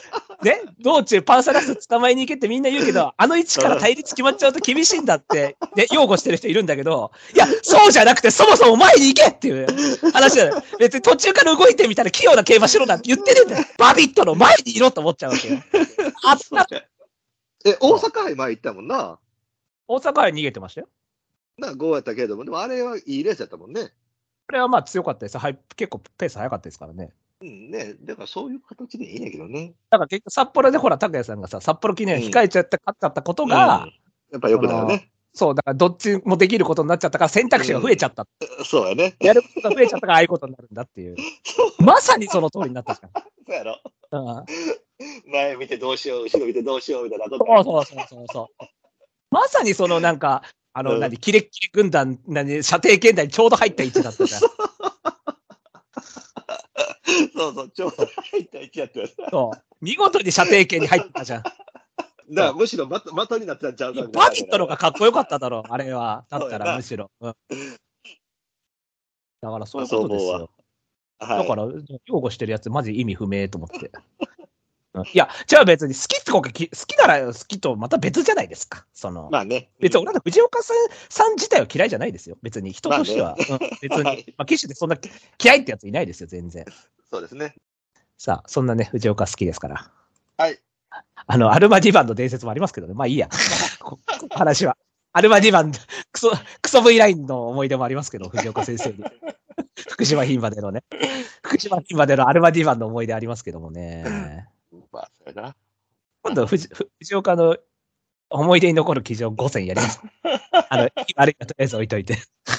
[0.42, 9.66] ね道中パンサラス捕まえに行けってみんな言うけど、あの位置から対立決まっちゃうと厳しいんだって、ね、擁護してる人いるんだけど、いや、そうじゃなくてそもそも前に行けっていう
[10.12, 10.62] 話だよ。
[10.78, 13.64] 別に途中から動いてみたら器用な競馬しろなんて言ってねえんだよ。
[13.78, 15.58] バビットの前にいろと思っちゃうわけよ。
[16.24, 16.66] あった。
[17.64, 19.18] え、大阪杯前行ったもんな。
[19.88, 20.88] 大阪杯逃げてましたよ。
[21.58, 23.92] な、5やったけれども、でもあれはいいレースやったもんね。
[24.46, 25.38] これはまあ強かったです。
[25.38, 27.12] はい、結構ペース早かったですからね。
[27.42, 27.94] うんね。
[28.02, 29.74] だからそういう形でいいねんけどね。
[29.90, 33.92] だから結局札幌でほら、拓也さんがさ、札幌記念控えちゃって勝ったことが、うん
[34.32, 35.08] やっぱ良くなるね。
[35.32, 38.26] そう、だからどっちもできることになっちゃったから選択肢が増えちゃった。
[38.64, 39.14] そうやね。
[39.20, 41.16] やることが増えちゃったからああいうことになるんだっていう。
[41.78, 43.08] まさにその通りになったじそ
[43.52, 43.80] うやろ。
[44.10, 44.26] ゃん。
[44.26, 44.44] うん、
[45.30, 47.44] 前見てどうしよう、後ろ見てどうしようみたいなこと。
[47.44, 48.64] そうそうそうそうそう。
[49.30, 54.40] まさにそのなんか、あの、うん何、キレッキレ軍団、何、射程圏内にちょうど入った位置だったじゃん。
[57.34, 59.16] そうそう、ちょうど入ったやったやつ。
[59.16, 59.62] だかそう。
[59.80, 61.42] 見事に射程圏に入ってたじゃん。
[62.28, 66.24] らむしろ的的になってたんちゃうかバビットの方がかっこよかっただろう、あれは。
[66.28, 67.10] だったらむしろ。
[67.20, 67.34] うん、
[69.40, 70.32] だからそういうことですよ。
[70.32, 70.48] はい
[71.18, 71.66] だから、
[72.06, 73.90] 擁護してるやつ、マジ意味不明と思って。
[74.96, 78.86] うんいや、じゃあ別に好きって好きなら好きとまた別じゃないですか。
[78.92, 79.70] その、まあね。
[79.80, 80.76] 別に俺は藤岡さん
[81.08, 82.38] さん自体は嫌いじゃないですよ。
[82.42, 83.36] 別に人としては。
[83.48, 84.96] まうん別に、はいまあ、騎手でそんな
[85.42, 86.64] 嫌いってやついないですよ、全然。
[87.10, 87.54] そうですね。
[88.18, 89.90] さあ、そんなね、藤岡好きですから。
[90.38, 90.58] はい。
[91.26, 92.94] あの、アルマディバンの伝説もありますけどね。
[92.94, 93.28] まあいいや。
[94.30, 94.76] 話は。
[95.12, 95.72] アルマディバン、
[96.12, 96.30] クソ、
[96.60, 98.96] クソ V ラインの思い出もありますけど、藤岡先生に。
[99.88, 100.84] 福島牝馬でのね。
[101.42, 104.46] 福島牝馬でのアルマディバンの思い出ありますけどもね。
[104.96, 105.56] まあ、そうやな。
[106.22, 107.56] 今度藤、ふ藤岡の
[108.30, 110.00] 思い出に残る記事を5選やります。
[110.70, 112.18] あの、今あれとりあえず置いといて。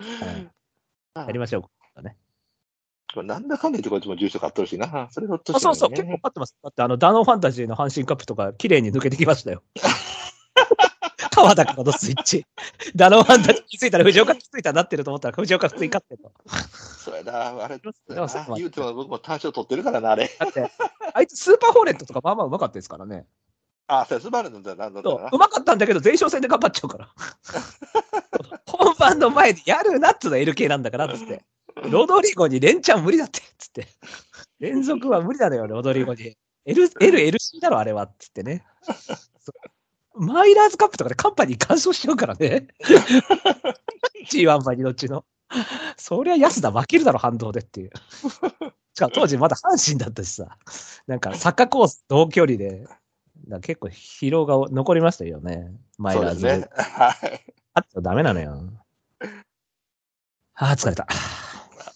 [0.00, 1.62] はいやりましょう。
[3.14, 5.08] これなんだかんだ言ってこっちも住所買っとるしな。
[5.12, 6.56] それほっとしてそうそう、結構勝ってます。
[6.60, 9.62] だって、あの、ダノンファンタジーの阪神カップとか、綺麗に抜けてきましたよ。
[11.34, 12.46] 川田からのスイッチ。
[12.94, 16.32] ダノンファンタジー気づいたら藤岡気づいたらなってると思ったら、藤岡普通に勝ってると。
[16.98, 17.64] そうやな。
[17.64, 20.30] あれ、でもそう言うても僕も単勝取ってるからな、あれ。
[20.38, 20.70] だって、
[21.12, 23.26] あいつスーパーフォーレットとかまあまあうまかったですからね。
[23.86, 25.38] あ、そうや、スバルなんだなそう、う。
[25.38, 27.08] まかったんだけど、前哨戦で頑張っちゃうから。
[28.66, 31.44] 本番の前でやるなっつうのは LK なんだから、つって。
[31.90, 33.88] ロドリゴに連チャン無理だって、つって。
[34.60, 36.36] 連続は無理だよ、ロドリゴに。
[36.64, 38.64] L、L、LC だろ、あれは、つってね。
[40.14, 42.68] マイラーズカップとかでカンパニー干渉しちゃうからね。
[44.30, 45.24] G1 馬にどっちの。
[45.96, 47.90] そりゃ安田負けるだろ、反動でっていう。
[48.94, 50.56] しかも当時まだ阪神だったしさ。
[51.06, 52.86] なんか、サッカーコース同距離で、
[53.62, 55.72] 結構疲労が残りましたよね。
[55.98, 56.46] マイラーズ。
[56.46, 56.68] ね。
[56.72, 57.54] はい。
[57.74, 58.70] あっちゃダメなのよ。
[60.54, 61.06] ああ、疲れた。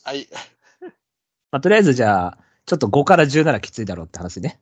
[0.05, 0.29] はい。
[1.51, 4.61] まあ、とりあえずじゃあ、ちょっと5から17きついだろうって話ね。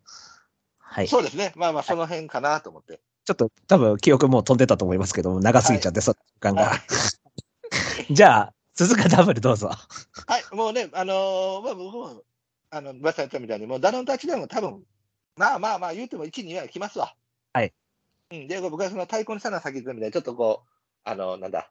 [0.78, 1.08] はい。
[1.08, 1.52] そうですね。
[1.56, 3.00] まあまあ、その辺かなと思って。
[3.32, 6.72] っと多分記憶もう飛んでたと思いますけど、長すぎちゃって、その時間が。
[8.10, 9.68] じゃあ、鈴鹿ダブルどうぞ。
[9.68, 12.22] はい、もうね、あのーまあ、僕も
[12.70, 14.82] あの、バスさん言ったみたいに、もうダノンタッチでも多分、
[15.36, 17.14] まあまあまあ言うても1、2は来ますわ。
[17.52, 17.72] はい。
[18.32, 18.48] うん。
[18.48, 20.68] で、僕はその太鼓にしたのは先言ったみたいに、ちょっとこう、
[21.04, 21.70] あの、なんだ、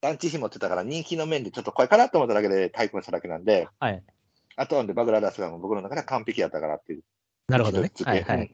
[0.00, 4.02] 団地紐ってたから人気の面でちょっと怖いかなと思っただけで太鼓にしただけなんで、はい。
[4.56, 7.02] あとはね、バグラダスがもう僕の中では完璧やったからっていう。
[7.48, 7.90] なるほどね。
[8.04, 8.50] はい、はうんい。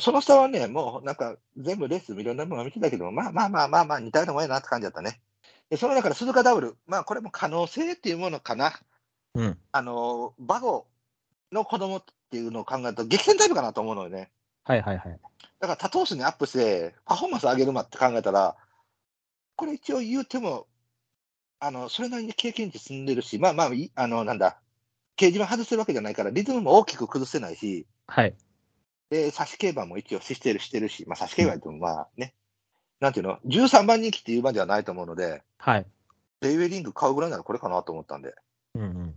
[0.00, 5.20] その下はね、もうなんか全部レースいろんなものが見てたけど、まあまあまあまあまあ似たようなもんやなって感じだったね。
[5.70, 8.72] で、その中で鈴鹿ダブル、まあこれも可能性っていうものかな。
[9.34, 9.58] うん。
[9.72, 10.86] あの、バゴ
[11.52, 14.30] の子供っていうのを考えると激戦タイプかなと思うのよね。
[14.64, 15.20] はい、はい、はい。
[15.60, 18.56] だから多投手にアップしてパフォーマンス上げるまって考えたら、
[19.56, 20.66] これ一応言うても、
[21.60, 24.58] あの、それなりに経験値積んでるし、まあまあ、いあの、なんだ、
[25.16, 28.34] 掲示板外せるわけじゃないから、リズムも大きく崩せないし、はい。
[29.14, 32.34] で、差し競馬も一応してる、してるし、まあ差し競馬言ってもまあね、
[32.98, 35.86] なんていうの、13番人気っていう馬ではないと思うので、はい。
[36.40, 38.34] レイウェイリング買うぐらいならこれかなと思ったんで、
[38.74, 39.14] うんうん。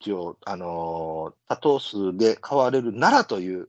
[0.00, 3.68] 一応、あのー多頭数で買われるならという、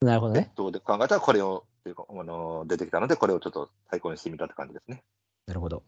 [0.00, 0.50] なるほどね。
[0.56, 5.02] どうで考えたらこれを、っていうかあのー出てきたので、これをちょっと対抗にしてみたって感じですね。
[5.46, 5.82] なるほど。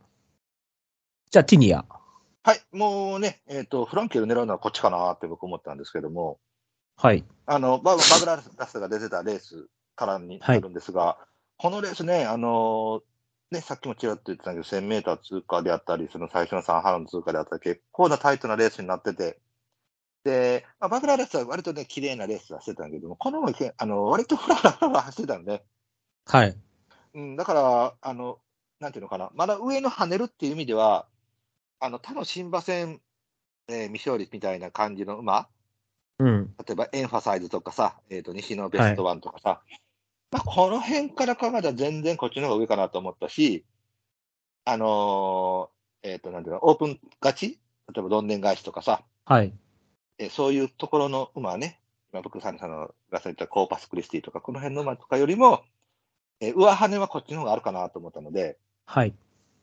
[1.30, 1.86] じゃあ、ティニア。
[2.44, 6.38] はい、もうね、えっ、と、フランケル狙うのはこっちかなって僕思ったんですけども、
[7.02, 7.24] はい。
[7.46, 11.18] あの、ババグラダスが出てたレースからになるんですが、
[11.56, 19.40] このレースね、あのーね、さっきもちらっと言ってたけど、1000メーター通過であったり、その最初の3ハロン通過であったり、結構なタイトなレースになってて、
[20.22, 25.64] で、まあ、バグラダスは割とね、綺麗なレースはしてたんだけども、このもけあの、割とフラフラフラフラ走ってたのね。
[26.26, 26.56] はい。
[27.14, 28.38] うん、だから、あの、
[28.78, 31.08] なんていうのかな、まだ上の跳ねるっていう意味では、
[31.80, 33.00] あの、他の新馬戦、
[33.66, 35.48] えー未勝利みたいな感じの馬、
[36.18, 36.54] うん。
[36.66, 39.62] 例えばエンファサイズとかさ、えー、と西のベストワンとかさ、
[40.30, 43.64] まあ、この辺から考えたら全然こっちの方が上かなと思ったし、
[44.64, 47.58] あのーえっ、と、なんていうの、オープン勝ち？
[47.92, 49.52] 例えばどんでん返しとかさ、はい。
[50.18, 51.80] えーそういうところの馬はね、
[52.12, 55.62] 今僕さんのがされたコーパスクリスティとか、この辺の馬とかよりも、
[56.40, 59.14] えー上跳ねはこっちの方があるかなと思ったので、はい。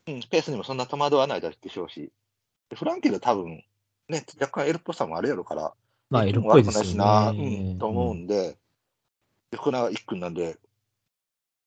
[0.06, 2.10] うん、ペースにもそんな戸惑わないでしょうし、
[2.68, 3.64] でフランケル多分、
[4.08, 5.74] ね、若干 L っぽさもあるやろから、
[6.10, 7.30] まあ、L っぽいですよ悪くな。
[7.30, 8.56] うん、と思うんで、
[9.54, 10.58] 福永一君なんで、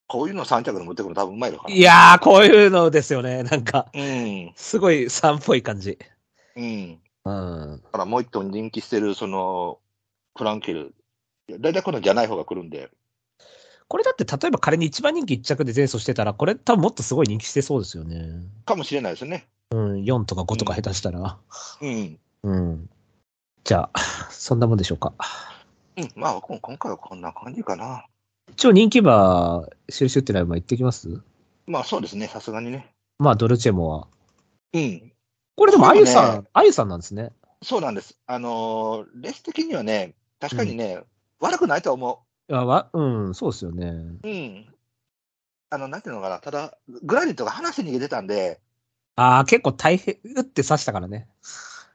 [0.08, 1.74] こういうの3着で持ってくるの多分うまいのかな。
[1.74, 3.44] いやー、こういうのですよね。
[3.44, 5.98] なんか、うん、すごい3っぽい感じ。
[6.56, 7.00] うん。
[7.26, 7.82] うん。
[7.84, 9.80] だからもう一頭人気してる、その、
[10.38, 10.94] フランケル。
[11.50, 12.90] いや大体このじゃない方が来るんで、
[13.88, 18.44] これだって、例えば仮に一番人気1着で前走してたら、これ多分もっとすごい人気してそうですよね。
[18.66, 19.48] かもしれないですね。
[19.72, 21.38] うん、4とか5とか下手したら。
[21.82, 22.20] うん。
[22.44, 22.90] うん。
[23.64, 24.00] じゃあ、
[24.30, 25.14] そんなもんでしょうか。
[25.96, 28.06] うん、まあ、こ今回はこんな感じかな。
[28.50, 31.22] 一応人気馬、収集ってない馬言ってきます？
[31.66, 32.94] まあ、そうですね、さすがにね。
[33.20, 34.08] まあ、ドルチェモは。
[34.74, 35.14] うん。
[35.56, 37.32] これでも、あゆさん、あゆさんなんですね。
[37.62, 38.18] そうなんです。
[38.28, 41.00] あのーレース的にはね、確かにね、
[41.40, 43.86] 悪くないと思いやわうん、そうですよね。
[43.88, 44.28] う。
[44.28, 44.66] うん。
[45.70, 48.60] あの、なんていうのかな、ただ、グラディットが話して逃げてたんで、
[49.16, 51.30] ああ、結構大変、打って刺したからね。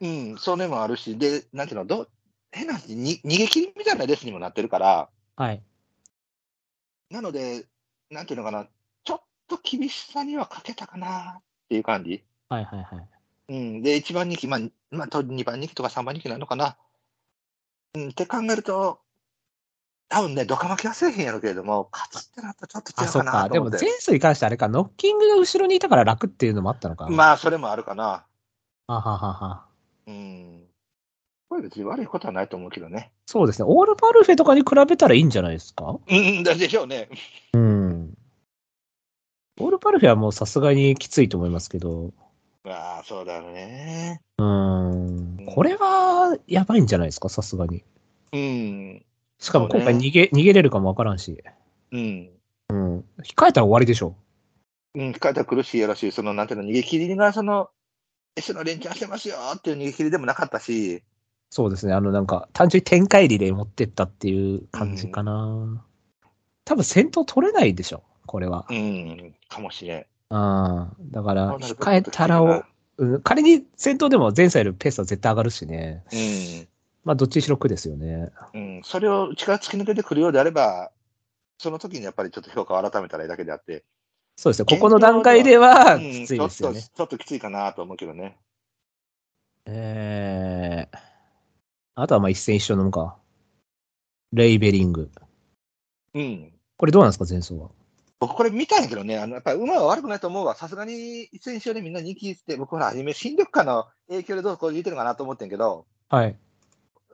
[0.01, 2.09] うん、それもあるし、で、なんていうの、どう
[2.51, 5.63] 変な話に、逃げ切りみたいなレースにもなってるから、はい。
[7.11, 7.67] なので、
[8.11, 8.67] なんていうのかな、
[9.05, 12.25] ちょっと厳しさには欠けたかなっていう感じ。
[12.49, 13.09] はいはいはい。
[13.51, 16.77] うん、で、1番人気、まあ、まあ、と2番人気とか3番人気なのかな。
[17.95, 19.01] うん、って考えると、
[20.09, 23.09] 多分ね、ドカ巻きはせえへんやろうけれども、勝つってなったらちょっと違。
[23.09, 23.71] うかなとでも。
[23.71, 27.09] 前走に関してあれか、ノッキングが後ろにいたから楽っていうのもあったのか。
[27.09, 28.25] まあ、それもあるかな。
[28.87, 29.68] あははは。
[30.09, 30.65] うん。
[31.49, 33.13] これ別に悪いことはないと思うけどね。
[33.27, 33.67] そうですね。
[33.69, 35.99] オールパルフェとかに比べたらいいんじゃないですか？
[36.09, 37.09] うん、だでしょうね。
[37.55, 38.15] うん。
[39.61, 42.13] オールパルフェはもうさすがにきついと思いますけど。
[42.65, 44.21] ああ、そうだよね。
[44.39, 45.47] うん。
[45.47, 47.83] これは、やばいんじゃないですか、さすがに。
[48.33, 49.05] うん。
[49.39, 51.43] しかも今回そうね逃げ、逃げれるかもわからんし。
[51.93, 52.31] うん。
[52.69, 53.05] うん。
[53.23, 54.15] 控えたら終わりでしょ。
[54.95, 57.71] うん、控えたら苦しいやろし、その、なんていうの、逃げ切りが、その、
[58.39, 61.03] S の連チャンしてますよっていう逃げ切りでもなかったし、
[61.51, 61.95] そうですね。
[61.95, 65.85] あの、なんか、単純に展開リレー持ってったっていう感じかな。
[66.65, 68.67] 多分先頭取れないでしょ、これは。
[68.69, 70.07] うん、かもしれん。
[70.35, 70.97] ああ。
[71.01, 72.65] だから、控えたらを、
[72.99, 76.05] うん、仮に先頭でも前歳よりペースは絶対上がるしね。
[77.05, 78.31] まあ、どっちにしろ苦ですよね。
[78.53, 80.91] うん、うん、それを力突き抜けてくるようであれば、
[81.57, 83.85] その時にやっぱりちょっと評価を改めたらいいだけであって、
[84.39, 84.67] そうですね。
[84.67, 86.91] ここの段階ではうんきついですよねちょっ。
[86.91, 88.39] と、ちょっときついかなと思うけどね。
[89.67, 90.99] えー、
[91.97, 93.17] あとはまあ一戦一緒のもんか。
[94.33, 95.11] レイベリング。
[96.15, 96.53] うん。
[96.77, 97.71] これどうなんですか、前走は？
[98.21, 100.55] 僕これ見たんやけどね、あのやっぱり馬は悪くないと思うわ。
[100.55, 106.37] さすがに一戦一緒でみんな人気って、僕ほら、初め新緑化の影響でどうこう言うてるのかなと思ってんけど、はい。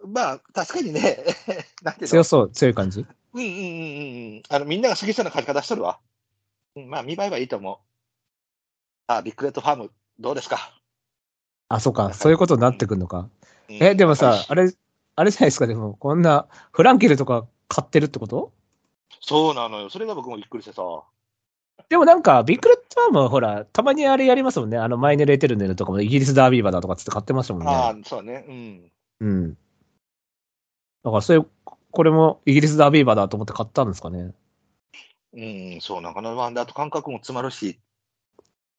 [0.06, 1.24] まあ、確かにね、
[1.82, 2.08] なんていうの？
[2.08, 3.00] 強そう、強い感じ
[3.32, 4.42] うんうんうんうんうん。
[4.50, 5.98] あの、みんなが好きそうな書き方しとるわ。
[6.76, 7.78] うんまあ、見栄えはいいと思う。
[9.06, 10.74] あ、ビッグレッドファーム、どうですか、
[11.68, 13.28] あ、そうか、そういうことになってくるのか。
[13.68, 14.74] うんえ、でもさ、あれれ、
[15.16, 18.52] あれじゃないですか、でも、こんな、フランケルとか買ってるってこと？
[19.20, 19.88] そうなのよ。
[19.88, 20.82] それが僕もびっくりしてさ。
[21.88, 24.76] でもなんか、ビッグレッドファームはほら、たまにあれやりますもんね。
[24.76, 27.72] あの、マイネルエテルネルとかもイギリスダービー馬だとかっつって買ってましたもんね。
[27.72, 28.44] ああ、そうね。
[28.48, 28.92] うん。
[29.20, 29.58] うん。
[31.04, 31.42] だから、それ、
[31.90, 34.34] これもイギリスダービーバーだと思って買ったんですかね。
[35.36, 36.32] うん、そうなんかな。
[36.32, 37.80] まあ、であと感覚も詰まるし。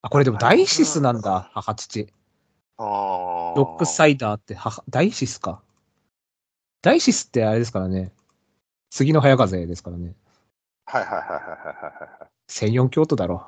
[0.01, 2.07] あ、これでもダイシスなんだ、母父。
[2.77, 3.53] ああ。
[3.57, 5.61] ロックサイダーって、母、ダイシスか。
[6.81, 8.11] ダイシスってあれですからね。
[8.91, 10.13] 杉の早風ですからね。
[10.85, 11.55] はいはいはいはいはいはい
[12.21, 12.51] はい。
[12.51, 13.45] 1004京都だろ。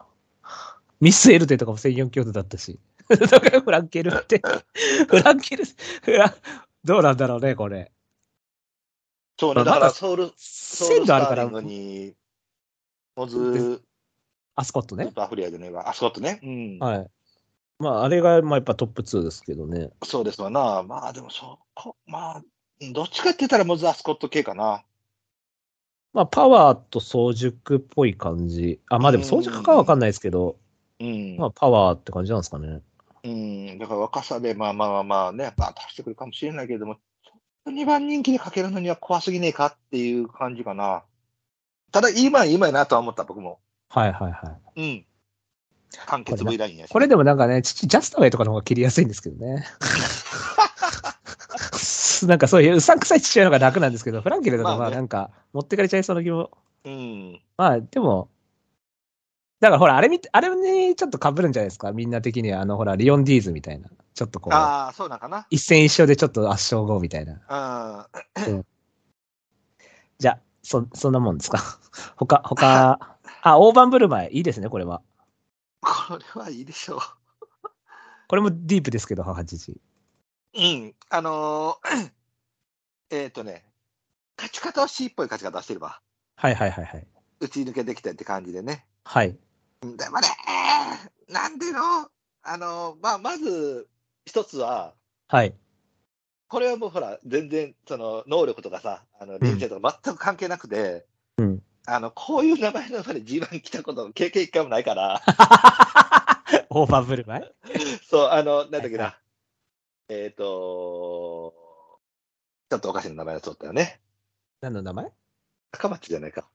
[1.00, 2.80] ミスエルテとかも1004京都だったし。
[3.08, 4.42] だからフランケルって。
[5.08, 6.34] フランケル、フラン、
[6.84, 7.92] どうなんだろうね、これ。
[9.40, 9.56] そうね。
[9.56, 12.16] まあまだだからソウル、ソウル鮮度あるからスターリングに、
[13.18, 13.82] モズ、
[14.56, 15.12] アスコットね。
[15.16, 16.40] アフリアでね、あ、そうとね。
[16.44, 16.78] うん。
[16.80, 17.08] はい。
[17.80, 19.90] まあ、あれが、まあ、やっぱトップ2ですけどね。
[20.04, 20.84] そうですわな。
[20.84, 22.42] まあでもそこ、まあ、
[22.94, 24.84] どっちかって言ったらモズアスコット系かな。
[26.14, 28.80] まあ、パワーと早熟っぽい感じ。
[28.88, 30.58] あ、まあでも早熟かはわかんないですけど、
[31.00, 31.38] うん。
[31.38, 32.82] まあ、パワーって感じなんですかね。
[33.24, 33.80] うん。
[33.80, 41.04] だから若さで、まあまあまあまあね、バーッと走ってくるかもしれないけれども、ちょっと2番人気でかけるのには怖すぎねえかっていう感じかな。
[41.92, 43.60] ただ、今今やなとは思った、僕も。
[43.90, 44.82] はいはいはい。
[44.82, 45.06] うん。
[46.06, 46.90] 完結 V ラインやし。
[46.90, 49.66] これでもなんかね、父、ジャストウェイとかの方が切りやすいんですけどね。
[52.28, 56.50] なんかそういううさんくさい父親の方が楽なんですけど、フランケルだとままあねあなんか持ってかれちゃいそうな気も。
[56.84, 57.42] うん。
[57.58, 58.30] まあでも、
[59.60, 60.56] だからほら、あれみ、あれ
[60.90, 62.62] にちょっと被るんじゃないですか、みんな的には。
[62.62, 63.90] あのほら、リオンディーズみたいな。
[64.14, 65.48] ちょっとこう、ああ、そうなんかな。
[65.50, 68.08] 一戦一勝でちょっと圧勝後みたいな。
[68.48, 68.66] うん。
[70.20, 71.60] じゃあ、そ、そんなもんですか？
[72.18, 75.02] 他、他、あ、大盤振る舞い、いいですね、これは。
[75.82, 77.00] これはいいでしょう。
[78.28, 79.80] これもディープですけど、母父。
[80.54, 80.94] うん。
[81.10, 82.12] あのー
[83.10, 83.66] えっ、とね、
[84.38, 86.02] 勝ち方は C っぽい勝ち方してれば、
[86.36, 87.08] はいはいはいはい。
[87.40, 88.86] 打ち抜けてきたって感じでね。
[89.06, 89.38] はい。
[89.82, 90.28] でもね、
[91.30, 92.10] なんでの、
[92.44, 93.88] あのーまあ、まず、
[94.26, 94.94] 一つは、
[95.30, 95.56] はい。
[96.48, 101.06] これはもうほら、全然、その、能力とかさ、あの、人生とか全く関係なくて、
[101.38, 101.64] うん。
[101.86, 105.22] あの、こういう名前のまで G1 来たこと、経験一回もないから、
[106.70, 107.80] 大盤振る舞い？
[108.10, 109.20] そう、あの、なんだっけな、はいは
[110.10, 111.54] えっ、と
[112.70, 114.00] ちょっとおかしな名前を取ったよね。
[114.62, 115.12] 何の名前？
[115.74, 116.48] 赤松じゃないか。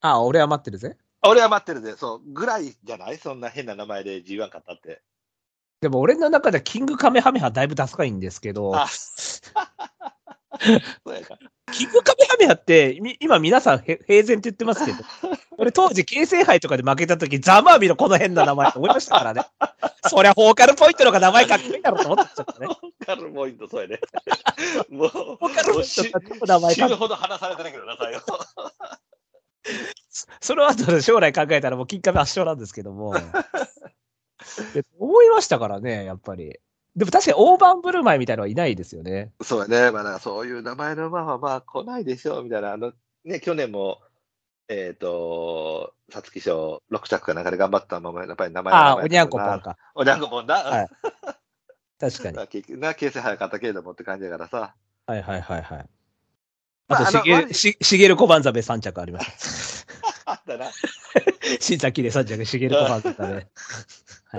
[0.00, 0.96] あ、俺は待ってるぜ。
[1.22, 3.18] 俺は待ってるで、そう、ぐらいじゃない？
[3.18, 5.02] そんな変な名前で G1 勝ったって。
[5.80, 8.74] でも俺の中でキングカメハメハだいぶダサいんですけど。
[11.72, 14.98] キングカメハメハって、み今皆さんへ平然って言ってますけど、
[15.58, 19.44] 俺当時形成杯とかで負けた時、ザマービのこの変な名前って思いましたからね。
[20.08, 22.68] そりゃフォーカルポイントの方が名前かっこいいだろうと思っちゃったね。
[23.04, 24.00] カルポイント、そうやね。
[24.88, 28.22] もう、フォーカルポイント名前か死ぬほど話されてないけどな、最後。
[30.40, 33.14] その後の将来考えたらもう金亀圧勝なんですけども。
[34.74, 36.58] で思いましたからね、やっぱり。
[36.94, 39.32] でも確かに大盤振る舞いみたいなのはいないですよね。
[39.42, 39.90] そうやね。
[39.90, 42.72] まあ、そういう名前の馬はまあ来ないでしょう、みたいな。
[42.72, 42.92] あの、
[43.24, 44.00] ね、去年も、
[44.68, 49.76] えっ、と、皐月賞6着かなんかで頑張ったまま、やっぱり名前ああ、おにゃんこぽんか。
[49.94, 50.54] おにゃんこぽんだ。
[50.54, 50.88] はい
[51.98, 52.36] 確かに。
[52.80, 54.74] な、形勢早かったけれどもって感じだからさ。
[55.06, 55.62] はいはいはい。
[56.88, 59.86] まああと、しげし、しげる小判ザメ3着ありまし
[60.24, 60.32] た。
[60.32, 60.70] あったな。
[61.60, 63.46] 新崎で3着、しげる小判ザメ。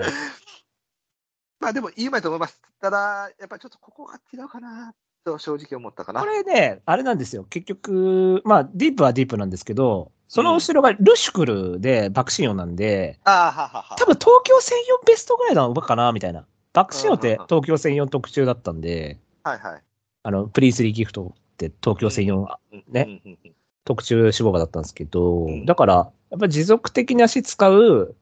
[0.00, 0.12] はい。
[1.60, 2.60] まあでもいい馬やと思います。
[2.80, 6.20] ただ、やっぱりちょっとここが違うかな、と正直思ったかな。
[6.20, 7.44] これね、あれなんですよ。
[7.44, 13.96] 結局、まあ、ディープはディープなんですけど、その後ろがルシュクルで爆心王なんで、ああ、ははは。
[13.96, 16.46] 多分東京専用ベストぐらいの馬かなみたいな。
[16.72, 19.82] 爆心王ってうんうんうん東京専用特注だったんで、はいはい。
[20.22, 23.20] あの、プリンスリーギフトって東京専用うんね。
[23.24, 25.94] うんうんうん特注脂肪馬だったんですけど、うんだから、
[26.28, 28.14] やっぱり持続的に足使う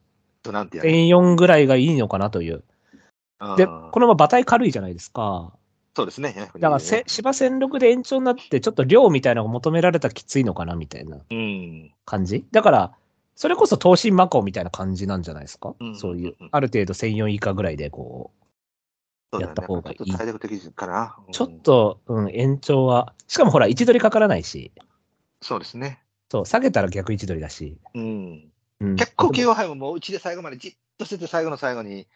[0.46, 0.90] となんてやね。
[0.90, 2.64] 1004ぐらいがいいのかなという。
[3.40, 5.52] うんで、この馬馬体軽いじゃないですか。
[5.94, 6.34] そうですね。
[6.34, 11.92] だからせ、芝戦力で延長になって、ちょっと量みたいなのが求められたらきついのかなみたいなうん。
[12.06, 12.46] 感じ？
[12.50, 12.92] だから、
[13.34, 18.30] それこそ東進魔法みたいな感じなんじゃないですか、うんそういううん、ある程度1004以下ぐらいで、こ
[19.32, 21.16] そうやった方がいいちょっと体力的かな。
[21.28, 24.72] う、ちょっと、うん、延長は、しかもほら、位置取りかからないし、
[25.42, 26.02] そうですね。
[26.30, 27.76] そう、下げたら逆位置取りだし。
[27.94, 28.50] うん。
[28.80, 32.06] うん、結構 KO 杯ももううちで最後までじっとしてて最後の最後に、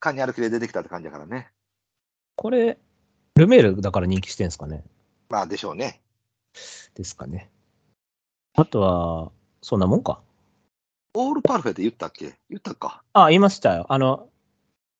[0.00, 1.50] カニ歩きで出てきたって感じだからね。
[2.36, 2.78] これ、
[3.36, 4.84] ルメールだから人気してんですかね。
[5.28, 6.00] まあでしょうね。
[6.94, 7.50] ですかね。
[8.56, 9.30] あとは、
[9.62, 10.20] そんなもんか。
[11.14, 12.38] オールパルフェって言ったっけ？
[12.48, 13.02] 言ったか。
[13.12, 13.86] あ、言いましたよ。
[13.88, 14.28] あの、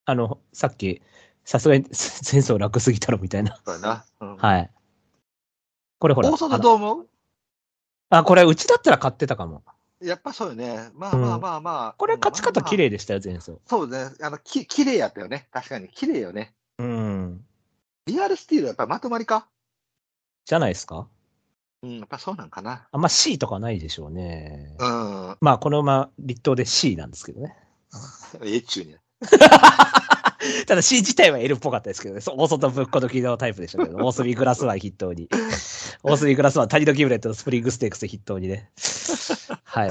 [0.05, 1.03] あの、さっき、
[1.45, 1.85] さすがに
[2.31, 3.61] 前走楽すぎたろみたいな。
[3.65, 4.05] そうやな。
[4.21, 4.71] うん、はい。
[5.99, 6.31] これほら。
[6.31, 7.09] 大外どう思う？
[8.11, 9.63] あ、これ、うちだったら買ってたかも。
[10.03, 10.91] やっぱそうよね。
[10.95, 11.95] まあまあまあまあ。
[11.99, 12.97] これ、勝ち方綺麗で。
[12.97, 13.53] でしたよ、前走。
[13.67, 14.11] そうね。
[14.23, 15.47] あの、き、綺麗やったよね。
[15.53, 15.89] 確かに。
[15.89, 16.55] 綺麗よね。
[16.79, 17.45] うん。
[18.07, 19.47] リアルスティールはやっぱまとまりか？
[20.47, 21.07] じゃないですか？
[21.83, 22.89] うん、やっぱそうなんかな。
[22.91, 24.75] あんま C とかないでしょうね。
[24.79, 25.37] うん。
[25.41, 27.55] まあ、このまま立冬で C なんですけどね。
[28.43, 28.97] えっちゅうに。
[30.67, 32.23] ただ C 自体は L っぽかったですけどね。
[32.27, 35.29] 大外ぶっこ抜きのタイプでしたけど、大隅グラスワン筆頭に。
[36.03, 38.71] 大隅グラスワン、谷戸ギブレットのスプリングステークス筆頭にね。
[39.71, 39.91] はい。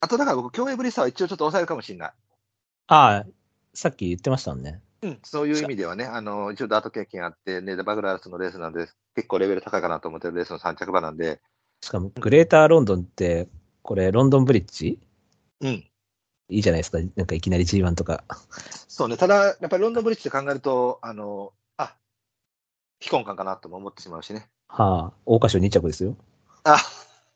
[0.00, 2.12] あとだから僕、競泳ブリスターは一応ちょっと抑えるかもしれない。
[2.88, 3.26] ああ、
[3.74, 4.80] さっき言ってましたもんね。
[5.02, 11.42] うん、そういう意味ではね、あの、一応ダート経験あって、ね、バグラースのレースなんで、結構レベル高いかなと思ってるレースの3着馬なんで、
[11.82, 13.48] しかも、グレーターロンドンって、
[13.82, 14.98] これ、ロンドンブリッジ？
[15.60, 15.68] うん。
[15.68, 15.90] い
[16.48, 16.98] いじゃないですか。
[17.16, 18.24] なんかいきなり G1 とか。
[18.88, 21.96] そうね、ただ、やっぱりロンドンブリッジで考えると、あの、あ、
[22.98, 24.48] 非根幹かなとも思ってしまうしね。
[24.68, 26.16] はあ、桜花賞2着ですよ。
[26.64, 26.78] あ、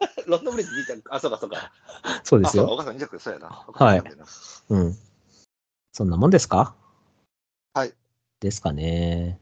[0.26, 1.56] ロンドンブリッジ2着、あ、そうかそうか。
[1.56, 1.70] あ、
[2.02, 2.64] そうか、そうですよ。
[2.66, 3.48] 岡さん2着、そうやな。
[3.48, 4.02] はい
[4.70, 4.96] うん。
[5.92, 6.74] そんなもんですか？
[7.74, 7.92] はい。
[8.40, 9.38] ですかね。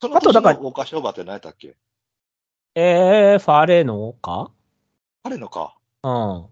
[0.00, 1.76] そのあとだから年の桜花賞馬って何やったっけ？
[2.74, 4.50] えー、ファーレーノか？
[5.22, 5.76] あれのか。
[6.02, 6.46] うん。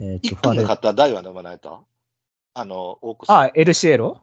[0.00, 1.80] えー、と、一分でファーレー買ったダイワの馬何やった？
[2.54, 3.30] あの、オークス。
[3.30, 4.20] あ、エルシエロ？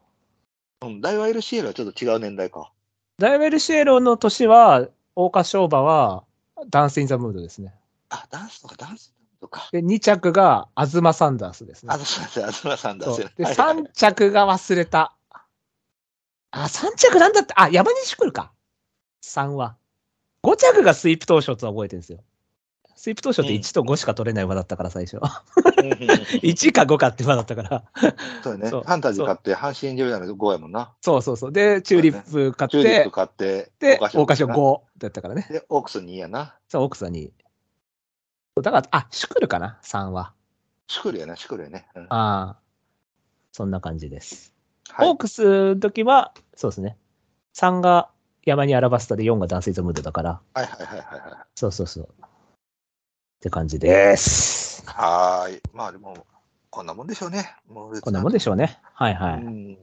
[0.83, 2.71] うん、ダイワ LCL はちょっと違う年代か。
[3.19, 6.23] ダイベルシエロの年は、桜花賞馬は、
[6.69, 7.73] ダンス・イン・ザ・ムードですね。
[8.11, 9.69] あ、ダンスとか、ダンスとか。
[9.71, 11.97] で、2着が、アズマ・サンダースですねあ、。
[11.97, 13.05] そうです、あずまさんだ。
[13.05, 15.15] そうで、はいはい3着が忘れた。
[16.51, 18.51] あ、3着なんだって、あ、山西来るか。
[19.23, 19.77] 3は。
[20.43, 22.19] 5着がスイープ当初とは覚えてるんですよ。
[22.95, 25.17] スイープ当初って1と5しか取れない馬だったから、最初。
[25.17, 27.83] うんうんうん1か5かって馬だったから。
[28.43, 28.69] そうやね。
[28.69, 30.93] ファンタジー買って、阪神ジョイナル5やもんな。
[31.01, 31.51] そうそうそう。
[31.51, 35.47] で、チューリップ買ってチューリップ、買って、で、桜花賞な5だったからね。
[35.49, 36.55] で、オークス2やな。
[36.67, 37.31] そう、奥さんに。
[38.59, 40.33] だから、あ、シュクルかな ?3 は。
[40.87, 41.87] シュクルやな、シュクルやね。
[41.95, 42.59] うんああ。
[43.53, 44.53] そんな感じです。
[44.89, 46.97] はいオークスの時は、そうですね。
[47.55, 48.09] 3が
[48.45, 51.47] 山にアラバスタで4がダンスイズムードだから、はいはいはいはいはい。
[51.55, 52.03] そうそうそう。
[52.03, 52.27] っ
[53.41, 54.83] て感じです。
[54.85, 55.61] はーい。
[55.73, 56.25] まあでも、
[56.69, 57.55] こんなもんでしょうね。
[57.69, 58.79] もうこんなもんでしょうね。
[58.93, 59.41] はいはい。
[59.41, 59.77] うん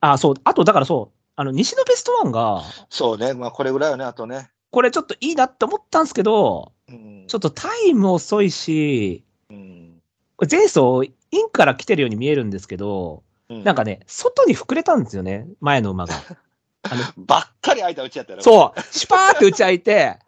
[0.00, 0.34] あ、そう。
[0.44, 1.18] あと、だからそう。
[1.36, 3.32] あの、西のベストワンが、そうね。
[3.32, 4.50] まあこれぐらいよね、あとね。
[4.76, 10.02] これちょっといいなって思ったんですけど、うんちょっとタイム遅いし、うん
[10.50, 16.14] 前走、インから来てるように見えるんですけど、うんなんかね、外に膨れたんですよね、前の馬が。
[16.84, 18.42] あのばっかり間打ちやったよ。
[18.42, 20.18] そう、シュパーって打ち開いて、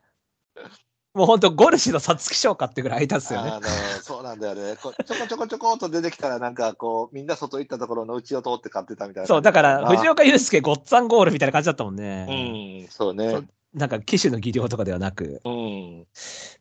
[1.13, 3.51] もうほんとゴルシの皐月賞かってぐらい開いたんですよね。
[3.51, 3.69] あの、
[4.03, 4.77] そうなんだよね。
[4.83, 9.27] こちょこちょこちょこっと出てきたら、なんかこう、みんな外行ったところの内を通って買ってたみたいな。
[9.27, 12.85] そう、だから、藤岡岡祐介ごっつぁんゴールみたいな感じだったもんね。
[12.87, 13.47] うん、そうね。
[13.75, 15.41] なんか、騎手の技量とかではなく。
[15.45, 16.07] うん。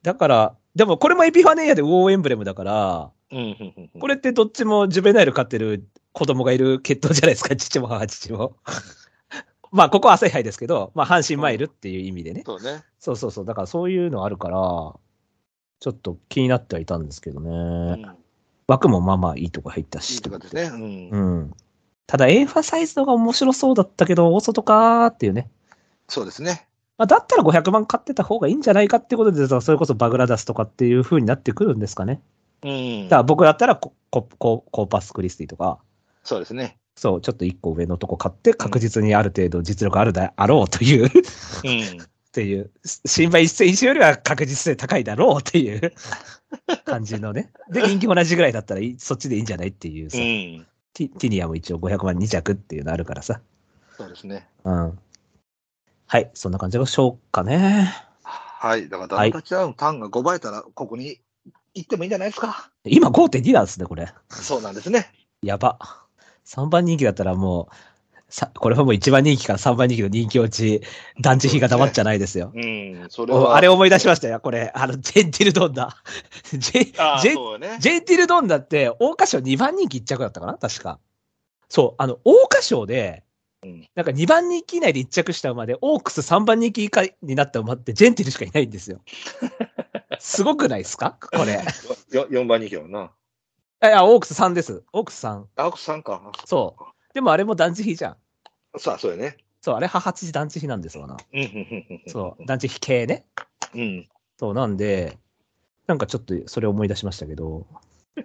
[0.04, 3.12] だから、でもこれもエピファネイアでウォーエンブレムだから。
[4.00, 8.56] これってどっちもジュベナイル飼ってる子供がいる血統じゃないですか、父も母父も。
[9.72, 12.44] まあ、ここは朝日杯ですけど、まあ、阪神マイルっていう意味でね。
[12.46, 12.84] そうね。
[13.00, 13.46] そうそうそう。
[13.46, 17.50] だからそういうのあるから、ちょっと気になってはいたんですけどね。
[17.50, 17.54] う
[18.08, 18.18] ん。
[18.68, 20.16] 枠もまあまあいいとこ入ったし。
[20.16, 20.64] いいとかですね。
[20.64, 21.10] うん。
[21.10, 21.54] うん。
[22.06, 25.50] ただ、エンファサイズのが面白そうだったけど、大外かーっていうね。
[26.08, 26.67] そうですね。
[26.98, 32.22] まあ、だったら500万買ってた方がいいんじゃないかってことで、それこそバグラダスとかっていう風になってくるんですかね。
[32.64, 35.80] うんだから僕だったらココココーパスクリスティとか、
[36.24, 36.78] そうですね。
[36.96, 42.08] そう、ちょっと一個上のとこ買って確実にある程度実力あるだあろうという、っうん。
[42.32, 45.94] ていう、新馬一戦一よりは確実性高いだろうっていう
[46.86, 47.52] 感じのね。
[47.72, 50.66] で、人気同じぐらいだったらそっちでいいんじゃないっていうさ、うん。
[50.94, 53.42] ティティニアも一応500万2着っていうのあるからさ。
[53.96, 54.48] そうですね。
[54.64, 55.00] うん。
[56.08, 57.94] はい、そんな感じでしょうかね。
[58.24, 58.90] はい。
[58.90, 61.20] だから、ダはいブルタッチダウンターンが5倍たら、ここに
[61.74, 62.72] 行ってもいいんじゃないですか。
[62.86, 64.08] 今5.2なんですね、これ。
[64.30, 65.12] そうなんですね。
[65.42, 65.78] やば。
[66.46, 67.76] 3番人気だったらもう、
[68.30, 70.82] さこれはもう1番人気から3番人気の人気落ち、
[71.22, 72.52] 団地比が黙っちゃないですよ。
[72.56, 73.08] うん。
[73.10, 73.40] それは。
[73.40, 74.72] おあれ思い出しましたよ、これ。
[74.74, 75.96] あの、ジェンティルドンダ。
[76.52, 76.84] ジェ
[77.22, 77.78] ジェね。
[77.80, 81.00] ジェンティルドンダって、桜花賞2番人気1着だったかな確か。
[81.70, 83.24] そう、あの、桜花賞で、
[83.64, 89.02] うんなんか2番人気以内で1着した馬で、オークス3番人気以下になった馬って、ジェンティルしかいないんですよ。
[90.20, 91.18] すごくないですか？
[91.20, 91.54] これ。
[92.12, 93.12] よ4番人気やもんな。
[93.84, 94.84] いや、オークス3です。
[94.94, 95.46] オークス3。
[95.56, 96.32] 青くさんか。
[96.46, 96.84] そう。
[97.14, 98.18] でもあれも団地比じゃん。
[98.80, 99.38] さあ、そうやね。
[99.62, 101.18] そう、あれ、母父団地比なんですわな。
[101.34, 101.48] うん、うん、
[101.90, 102.02] うん。
[102.08, 103.26] そう、団地比系ね。
[103.74, 103.78] う。
[103.80, 104.10] うん。
[104.40, 105.18] そう、なんで、
[105.88, 107.66] なんかちょっとそれ思い出しましたけど。
[108.18, 108.22] い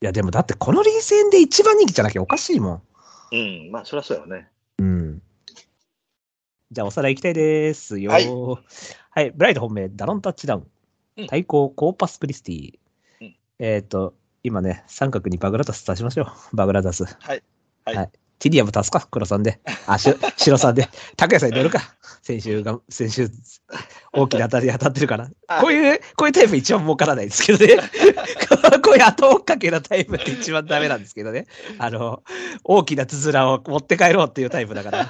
[0.00, 2.82] や、でもだってこの臨戦で一番人気じゃなきゃおかしいもん。
[3.32, 3.70] うん。
[3.70, 4.48] まあ、そりゃそうよね。
[6.74, 6.74] うん。
[6.74, 8.10] じゃあ、おさらい行きたいですよ。
[8.10, 8.16] は
[9.10, 9.30] はいい。
[9.30, 10.66] ブライト本命、ダノンタッチダウン
[11.16, 11.26] うん。
[11.28, 12.74] 対抗、コーパスクリスティ。
[13.20, 16.26] うんえっ、と、今ね、三角にバグラダス足しましょう。
[16.56, 17.04] バグラダス。
[17.04, 17.42] はい。
[17.84, 17.96] はい。
[17.96, 18.10] はい
[18.40, 19.06] ティディアム足すか？
[19.10, 19.60] 黒さんで。
[19.86, 20.88] あ、し 白さんで。
[21.16, 21.94] 拓也さんに乗るか？
[22.20, 23.30] 先週が、先週、
[24.12, 25.30] 大きな当たり当たってるから。
[25.46, 27.76] あこういう、こういうタイプ一番儲からないですけどね。
[28.82, 31.46] こういう後追っかけのタイプって一番ダメなんですけどね。
[31.78, 32.22] あの、
[32.64, 35.08] 大きなつづらを持って帰ろうっていうタイプだから。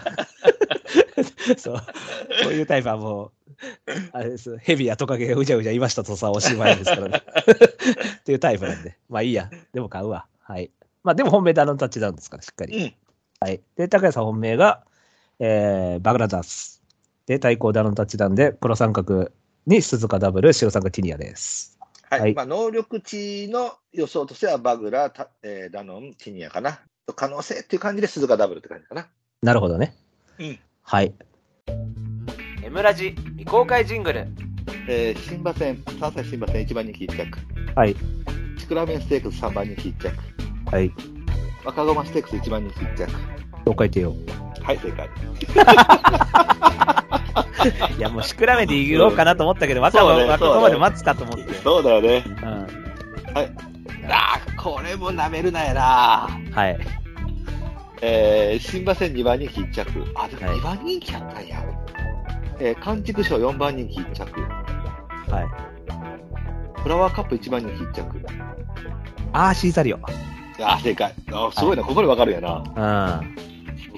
[1.59, 1.77] そう。
[1.77, 1.83] こ
[2.49, 3.33] ういうタイプはもう、
[4.13, 4.57] あれです。
[4.59, 7.23] ヘビやトカゲがうじゃうじゃいましたとさ、おしまいですからね。
[8.21, 8.97] っていうタイプなんで。
[9.09, 9.51] まあいいや。
[9.73, 10.27] でも買うわ。
[10.41, 10.71] はい。
[11.03, 12.77] まあでも本命ダノンタッチダウンですから、しっかり。
[12.77, 12.95] うん。
[13.41, 13.61] はい。
[13.77, 14.85] で、高谷さん本命が、
[15.39, 16.83] えー、バグラダス。
[17.27, 19.31] で、対抗ダノンタッチダウンで、黒三角
[19.67, 21.79] に鈴鹿ダブル、白三角ティニアです。
[22.11, 22.21] はい。
[22.21, 26.81] はいまあ、能力値の予想としては、バグラ、タえーダノン、ティニアかな。
[27.17, 29.09] 可能性っていう感じで、鈴鹿ダブルって感じかな。
[29.43, 29.97] なるほどね。
[30.39, 30.59] うん。
[30.85, 31.13] はい。
[32.63, 34.29] M ラジ未公開ジングル
[34.87, 37.39] えー、新馬戦、関西新馬戦1番人気1着。
[37.75, 37.97] はい。
[38.59, 40.11] シクラメンステークス3番人気1着。
[40.71, 40.93] はい。
[41.65, 43.11] 若駒ステークス1番人気1着。
[43.67, 44.15] 了解てよ。
[44.61, 45.09] はい、正解。
[47.97, 51.55] いや、もうシクラメで言おうかなと思ったけど、若そうね葉、若葉まで待つかと思って。
[51.55, 52.23] そうだよね。
[52.27, 52.35] うん。
[52.45, 56.29] あーこれも舐めるなやな。
[56.53, 56.79] はい。
[58.03, 60.05] えー、新馬戦2番人気1着。
[60.17, 61.65] あ、でもはい2番人気やったんや。
[62.61, 64.41] えー、完畜賞4番人気1着。
[65.31, 65.43] は
[66.77, 66.81] い。
[66.83, 68.27] フラワーカップ1番人気1着。
[69.33, 69.99] あー、シーザリオ。
[70.61, 71.15] あー、正解。
[71.33, 73.21] あーすごいな、ここでわかるやな。
[73.23, 73.35] うん。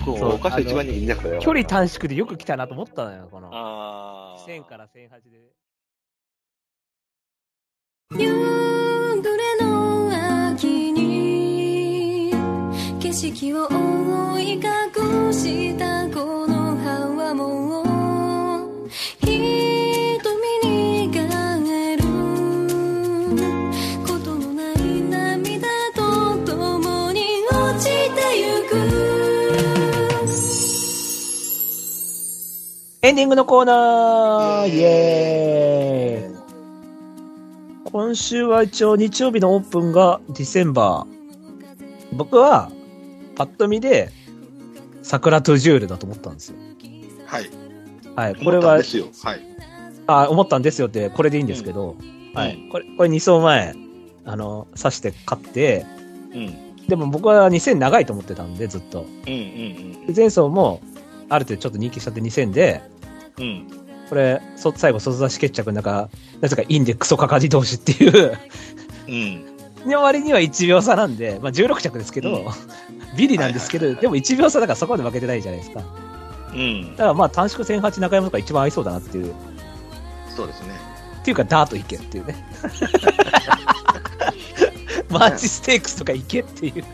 [0.05, 1.41] 僕そうもお菓子1番人気2着だよ。
[1.41, 3.51] 距離短縮でよく来たなと思ったのよ、この。
[3.53, 5.66] あー1000から1008で。
[13.19, 14.63] 色を覆い隠
[15.33, 18.91] したこの葉はもう
[19.21, 19.31] 瞳
[20.63, 21.17] に帰
[21.97, 22.03] る。
[24.07, 28.77] ことのない涙と共に落ちてゆく。
[33.01, 34.69] エンディングのコーナー。
[34.69, 36.37] イエーイ。
[37.91, 41.17] 今週は一応日曜日のオープンがディセンバー。
[42.13, 42.71] 僕は、
[43.37, 44.11] パッと見で、
[45.03, 46.57] 桜トゥジュールだと思ったんですよ。
[47.27, 47.51] はい。
[48.17, 48.35] はい。
[48.35, 48.75] これは。
[48.75, 48.85] はい。
[50.07, 51.97] あ、思ったんですよって、これでいいんですけど、
[52.35, 52.69] はい。
[52.71, 53.75] これ、これ2走前、
[54.25, 55.87] あの、刺して勝って、
[56.33, 56.87] うん。
[56.89, 59.03] でも僕は2000長いと思ってたんで、ずっと。
[59.27, 59.37] うんう
[60.03, 60.81] んで前走も、
[61.29, 62.83] ある程度ちょっと人気しちゃって2000で、
[63.39, 63.45] うん。
[63.45, 63.67] うん。
[64.09, 66.09] これ、そ最後、外出し決着の中、
[66.41, 68.39] なぜかインでクソかかり同士っていう、
[69.09, 69.57] うん。
[69.91, 72.47] の割には1秒差なんで、まあ16着ですけど、うん
[73.17, 75.81] ビリなんですけど、はいはいはいでも1秒差だからそこまで負けてないじゃないですか。
[75.81, 75.87] だ
[76.55, 77.05] うんか。
[77.05, 79.35] らまあ短縮1008中山とか一番合いそうだなっていう、
[80.35, 80.69] そうですね。
[81.21, 82.37] っていうかダート行けっていうね。
[85.11, 86.85] マーチステークスとか行けっていう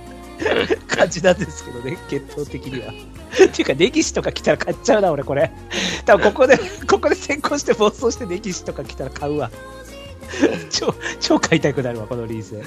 [0.86, 2.92] 感じなんですけどね、決闘的には。
[2.92, 5.50] っていうか、歴史とか来たら買っちゃうな、俺、これ。
[6.04, 6.58] 多分ここで、
[6.88, 9.50] ここで先行して暴走して歴史とか来たら買うわ。
[10.70, 12.62] 超、超買いたくなるわ、このリーゼ。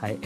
[0.00, 0.18] はい。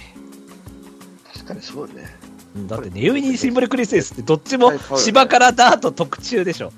[1.32, 2.08] 確かにそうね。
[2.54, 6.72] うんだって、ネウイニシンボルクリスエスってどっちも芝からダート特注でしょ。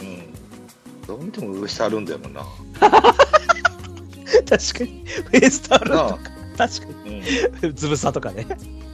[0.00, 0.32] うん。
[1.06, 2.44] どう見ても上下あるんだよもんな。
[4.48, 5.04] 確かに。
[5.32, 6.18] ウエストあるとなあか。
[6.58, 7.20] 確かうん。
[7.20, 7.22] に。
[7.74, 8.46] ズブサとかね。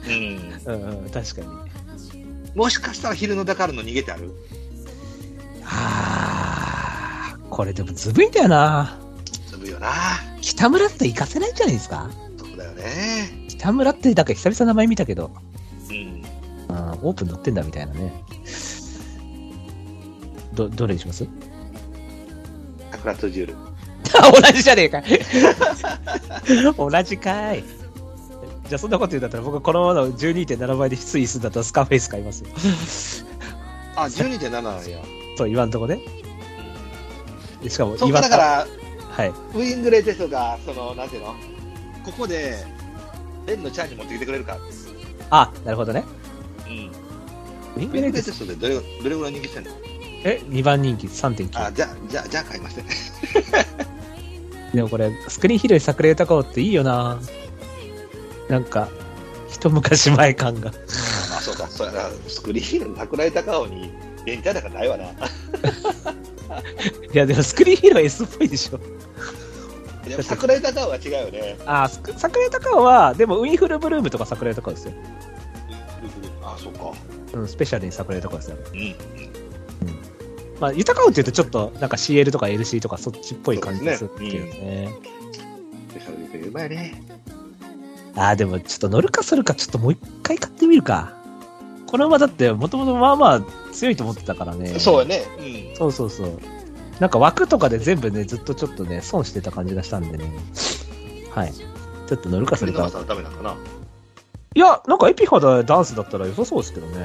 [0.07, 0.53] うん。
[0.65, 1.47] うんうん、確かに。
[2.55, 4.31] もしかしたら昼のダカールの逃げてある？
[5.63, 8.97] あー、これでもずぶいんだよな。
[9.49, 9.91] するよな。
[10.41, 12.09] 北村って行かせないんじゃないですか？
[12.37, 13.45] そうだよね。
[13.49, 15.33] 北村って、だから久々名前見たけど、うん。
[17.01, 18.23] オープン乗ってんだみたいなね。
[20.53, 21.27] ど、どれにします？
[22.91, 23.55] 桜とジュール。
[24.41, 25.03] 同じじゃねえかい。
[26.77, 27.63] 同じかい。
[28.67, 32.49] じゃあそんなこと言うんだったら僕このままの12.7倍で推移するんだったらスカーフェイス買いますよ。
[33.95, 34.97] あ、12.7なんや。
[35.37, 35.99] そう、今んとこね。
[37.63, 38.67] でしかも今かだから、
[39.09, 39.29] はい。
[39.29, 41.35] ウィングレーテストが、その、なんていうの？
[42.03, 42.57] ここで、
[43.45, 44.57] レンのチャーに持ってきてくれるか。
[45.29, 46.03] あ、なるほどね。
[46.69, 47.89] うん。
[48.59, 49.71] どれ、どれぐらい人気してんの？
[50.23, 51.63] え、2番人気3.9。
[51.63, 52.85] あ、じゃあ、じゃあ、じゃあ買いません。
[54.73, 57.19] でもこれ、スクリーン広い桜高尾っていいよな
[58.49, 58.89] なんか、
[59.49, 60.69] 一昔前感が。
[60.69, 60.73] あ、
[61.41, 62.09] そうか、そうやな。
[62.27, 63.91] スクリーンの桜井高尾に
[64.25, 65.05] レンタルなんかないわな。
[65.13, 65.13] い
[67.13, 68.79] や、でもスクリーンヒーロー S っぽいでしょ。
[70.07, 71.57] でも桜井高尾は違うよね。
[71.65, 74.93] あ桜井高尾は、でもウィンフルブルームとか桜井高尾ですよ。
[76.53, 76.93] あ、そうか。
[77.33, 78.57] うん、スペシャルに桜井高尾ですよ。
[78.73, 78.95] うん。
[80.59, 84.93] まあ、豊か尾って言うとちょっとなんか CL とか LC とかそっちっぽい感じですけどね。
[85.89, 87.03] スペシャルでうまいね。
[88.15, 91.13] ああ、でもちょっと乗るかそるかちょっともう一回買ってみるか。
[91.85, 93.41] この馬だってもともとまあまあ
[93.71, 94.79] 強いと思ってたからね。
[94.79, 95.23] そうやね。
[95.37, 95.75] うん。
[95.77, 96.39] そうそうそう。
[96.99, 100.31] なんか枠とかで全部ね、ずっとちょっとね、損してた感じがしたんでね。
[101.29, 101.53] はい。
[101.53, 102.89] ちょっと乗るかそれか。
[102.89, 103.55] ダメなのかな。
[104.57, 106.95] いや、なんかエピファダダンスだったら良さそうですけどね。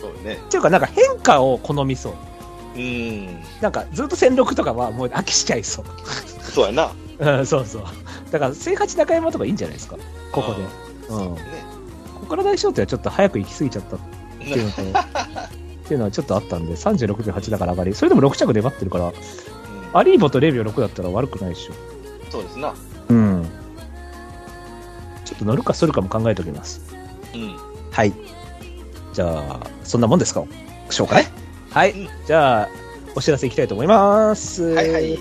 [0.00, 0.34] そうね。
[0.34, 2.14] っていうか、なんか変化を好みそう。
[2.76, 3.42] うん。
[3.60, 5.84] なんかずっと戦力とかはもう飽きしちゃいそう。
[6.40, 6.92] そうやな。
[7.18, 7.82] うん、そうそう。
[8.30, 9.96] だから、正八中山とかいいんじゃないですか。
[10.30, 10.62] ここで。
[11.08, 11.34] うん。
[11.34, 11.40] ね。
[12.14, 13.98] ここから大商店はちょっと早く行き過ぎちゃったっ
[14.38, 14.86] ていうのと、 っ
[15.88, 17.94] ていうのはちょっとあったんで、36秒8だから上がり。
[17.96, 19.12] それでも6着粘ってるから、うん
[19.96, 21.72] アリーボと0秒6だったら悪くないでしょ。
[22.28, 22.74] そうですな。
[23.08, 23.63] うん。
[25.24, 26.82] ちょっと乗るかそるかも考えておきます。
[27.34, 27.56] うん。
[27.90, 28.12] はい。
[29.12, 30.44] じゃあ、そんなもんですか？
[30.90, 31.26] 紹介？
[31.70, 31.90] はい。
[31.92, 32.68] うんじゃあ、
[33.16, 34.62] お知らせいきたいと思います。
[34.62, 35.18] はいはい。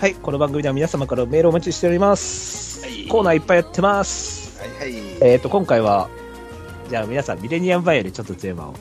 [0.00, 0.14] はい。
[0.14, 2.84] この番組では皆様からメールをお待ちしております。
[2.84, 4.60] はいコーナーいっぱいやってます。
[4.60, 5.02] はいはい。
[5.20, 6.08] えっ、と、今回は、
[6.88, 8.74] じゃあ皆さん、ミレニアムバイオでちょっとテーマを、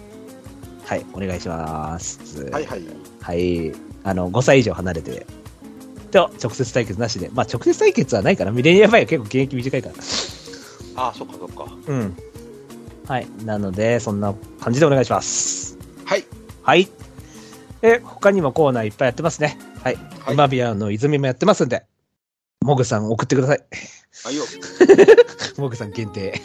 [0.86, 2.44] はい、お願いします。
[2.46, 2.82] はいはい。
[3.22, 3.72] はい。
[4.04, 5.26] あの、5歳以上離れて、
[6.12, 7.30] と、直接対決なしで。
[7.34, 9.96] まあ、直接対決はないから、ミレニアムバイオ結構現役短いから。
[10.96, 11.66] ああ、そっかそっか。
[11.88, 12.18] うん。
[13.08, 13.28] はい。
[13.46, 15.78] なので、そんな感じでお願いします。
[16.06, 16.26] はい。
[16.64, 16.90] はい。
[17.82, 19.58] え、他にもコーナーいっぱいやってますね。
[19.84, 19.96] はい。
[20.20, 21.84] はい今ビアの泉もやってますんで、
[22.62, 23.64] モグさん送ってください。
[24.24, 24.44] はいよ。
[25.58, 26.42] モグさん限定。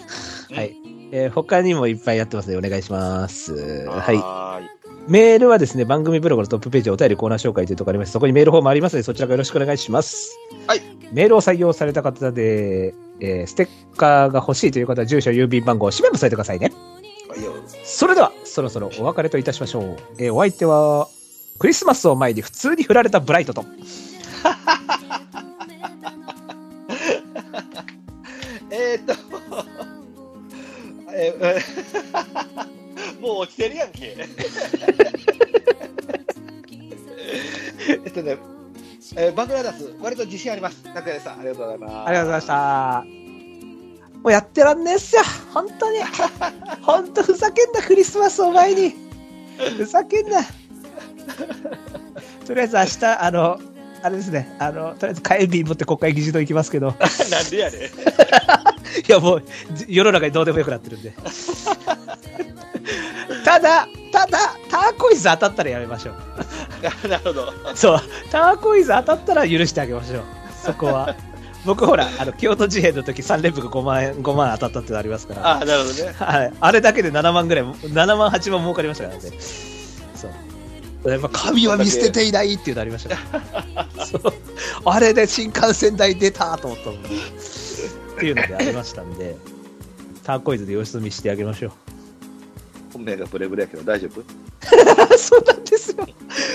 [0.50, 0.76] うんはい。
[1.12, 3.54] えー他にもいっぱいやってますので、お願いします。
[3.86, 4.16] はい。
[4.16, 4.68] はーい。
[5.08, 10.36] メールはですね、番組ブログのトップページお便りコーナー紹介というところありまして、そこにメールフォームありますので、そちらからよろしくお願いします。
[10.66, 10.80] はい。
[11.12, 16.72] メールを採用された方で、えーステッカーが欲しいという方は、住所、郵便番号、氏名も添えてくださいね。
[17.84, 19.96] それでは、そろそろお別れといたしましょう。
[20.18, 21.08] えーお相手は、
[21.58, 23.64] クリスマスを前に普通に振られたブライトと、
[28.70, 29.14] えっと、
[31.12, 34.16] えー、 もう落ちてるやんけ。
[37.88, 38.36] えっとね、
[39.18, 40.84] えー、バングラダス、割と自信あります。
[40.94, 42.08] 中谷さん、ありがとうございます。
[42.08, 43.04] ありがとうございました。
[44.22, 45.22] もうやってらんねえっすよ。
[45.54, 46.00] 本当に。
[46.82, 48.94] 本当ふざけんな、クリスマスを前に。
[49.78, 50.42] ふざけんな。
[52.46, 53.58] とりあえず明日、あの、
[54.02, 56.94] あれですね、あの、とりあえず火炎瓶持って国会議事堂行きますけど、
[57.30, 57.80] なんでやねん。
[57.80, 57.86] い
[59.08, 59.42] やもう、
[59.72, 61.14] じ世の中にどうでもよくなってるんで。
[63.44, 64.38] ただ、ただ、
[64.70, 66.14] ターコイズ当たったらやめましょう。
[67.06, 67.52] なるほど。
[67.74, 68.00] そう、
[68.30, 70.22] ターコイズ当たったら許してあげましょう。
[70.64, 71.14] そこは。
[71.66, 75.56] 僕ほら、あの、京都事変の時3連複5万円、5万当たったってのありますから。
[75.56, 76.14] あなるほどね。
[76.18, 76.52] はい。
[76.58, 79.30] あれだけで7万ぐらい、7万8万儲かりましたからね。
[80.14, 80.28] そ
[81.04, 81.10] う。
[81.10, 83.22] やっぱ神は見捨てていないっていうのありましたか
[83.74, 84.06] ら。
[84.06, 84.32] そう。
[84.86, 87.08] あれで新幹線代出たと思ったもん、ね。
[88.16, 89.36] っていうのでありましたんで、
[90.24, 91.95] ターコイズで様子見してあげましょう。
[92.96, 94.22] 本命がブレブレやけど大丈夫？
[95.18, 96.06] そうなんですよ。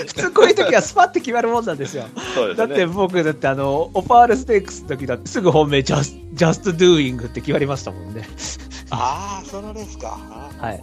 [0.06, 2.04] 普通こういう時はスパって決まるもんなんですよ。
[2.34, 2.66] そうですね。
[2.68, 8.28] だって僕だってあの、オパールステークスの時だってすぐ本命ジャス、ジャストドゥーイングって決まりましたもんね。
[8.90, 10.18] ああ、それですか。
[10.58, 10.80] はい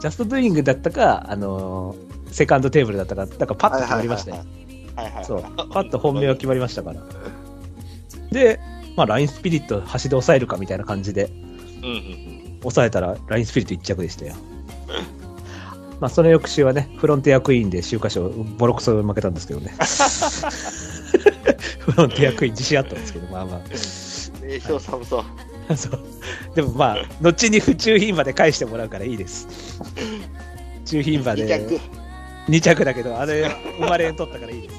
[0.00, 4.38] ジャストドゥーイングだったか、あのーセカンドテーブルだったか、だからパッと決まりましたよ。
[4.96, 5.24] はいはいはい。
[5.24, 5.42] そう。
[5.42, 7.00] パッと本命は決まりましたから。
[8.32, 8.58] で、
[8.96, 11.30] まあ、ラインスピリット端で抑えるかみたいな感じで、
[11.82, 12.58] うんうんうん。
[12.62, 14.34] 抑えたらラインスピリット1着でしたよ。
[16.00, 19.74] まあ、その翌週はね、フロンティアクイーンで週刊賞、ボロクソ負けたんですけどね。
[21.78, 23.60] フロンティアクイーン自信あったんですけど、まあまあ。
[24.44, 25.76] 名称寒そう。
[25.76, 26.00] そう。
[26.54, 29.48] でもまあ、後に府中牝馬で返してもらうからいいです。
[30.84, 31.80] 中牝馬二で着。
[32.48, 34.74] 2着だけど、あれ、生まれん取ったからいいです。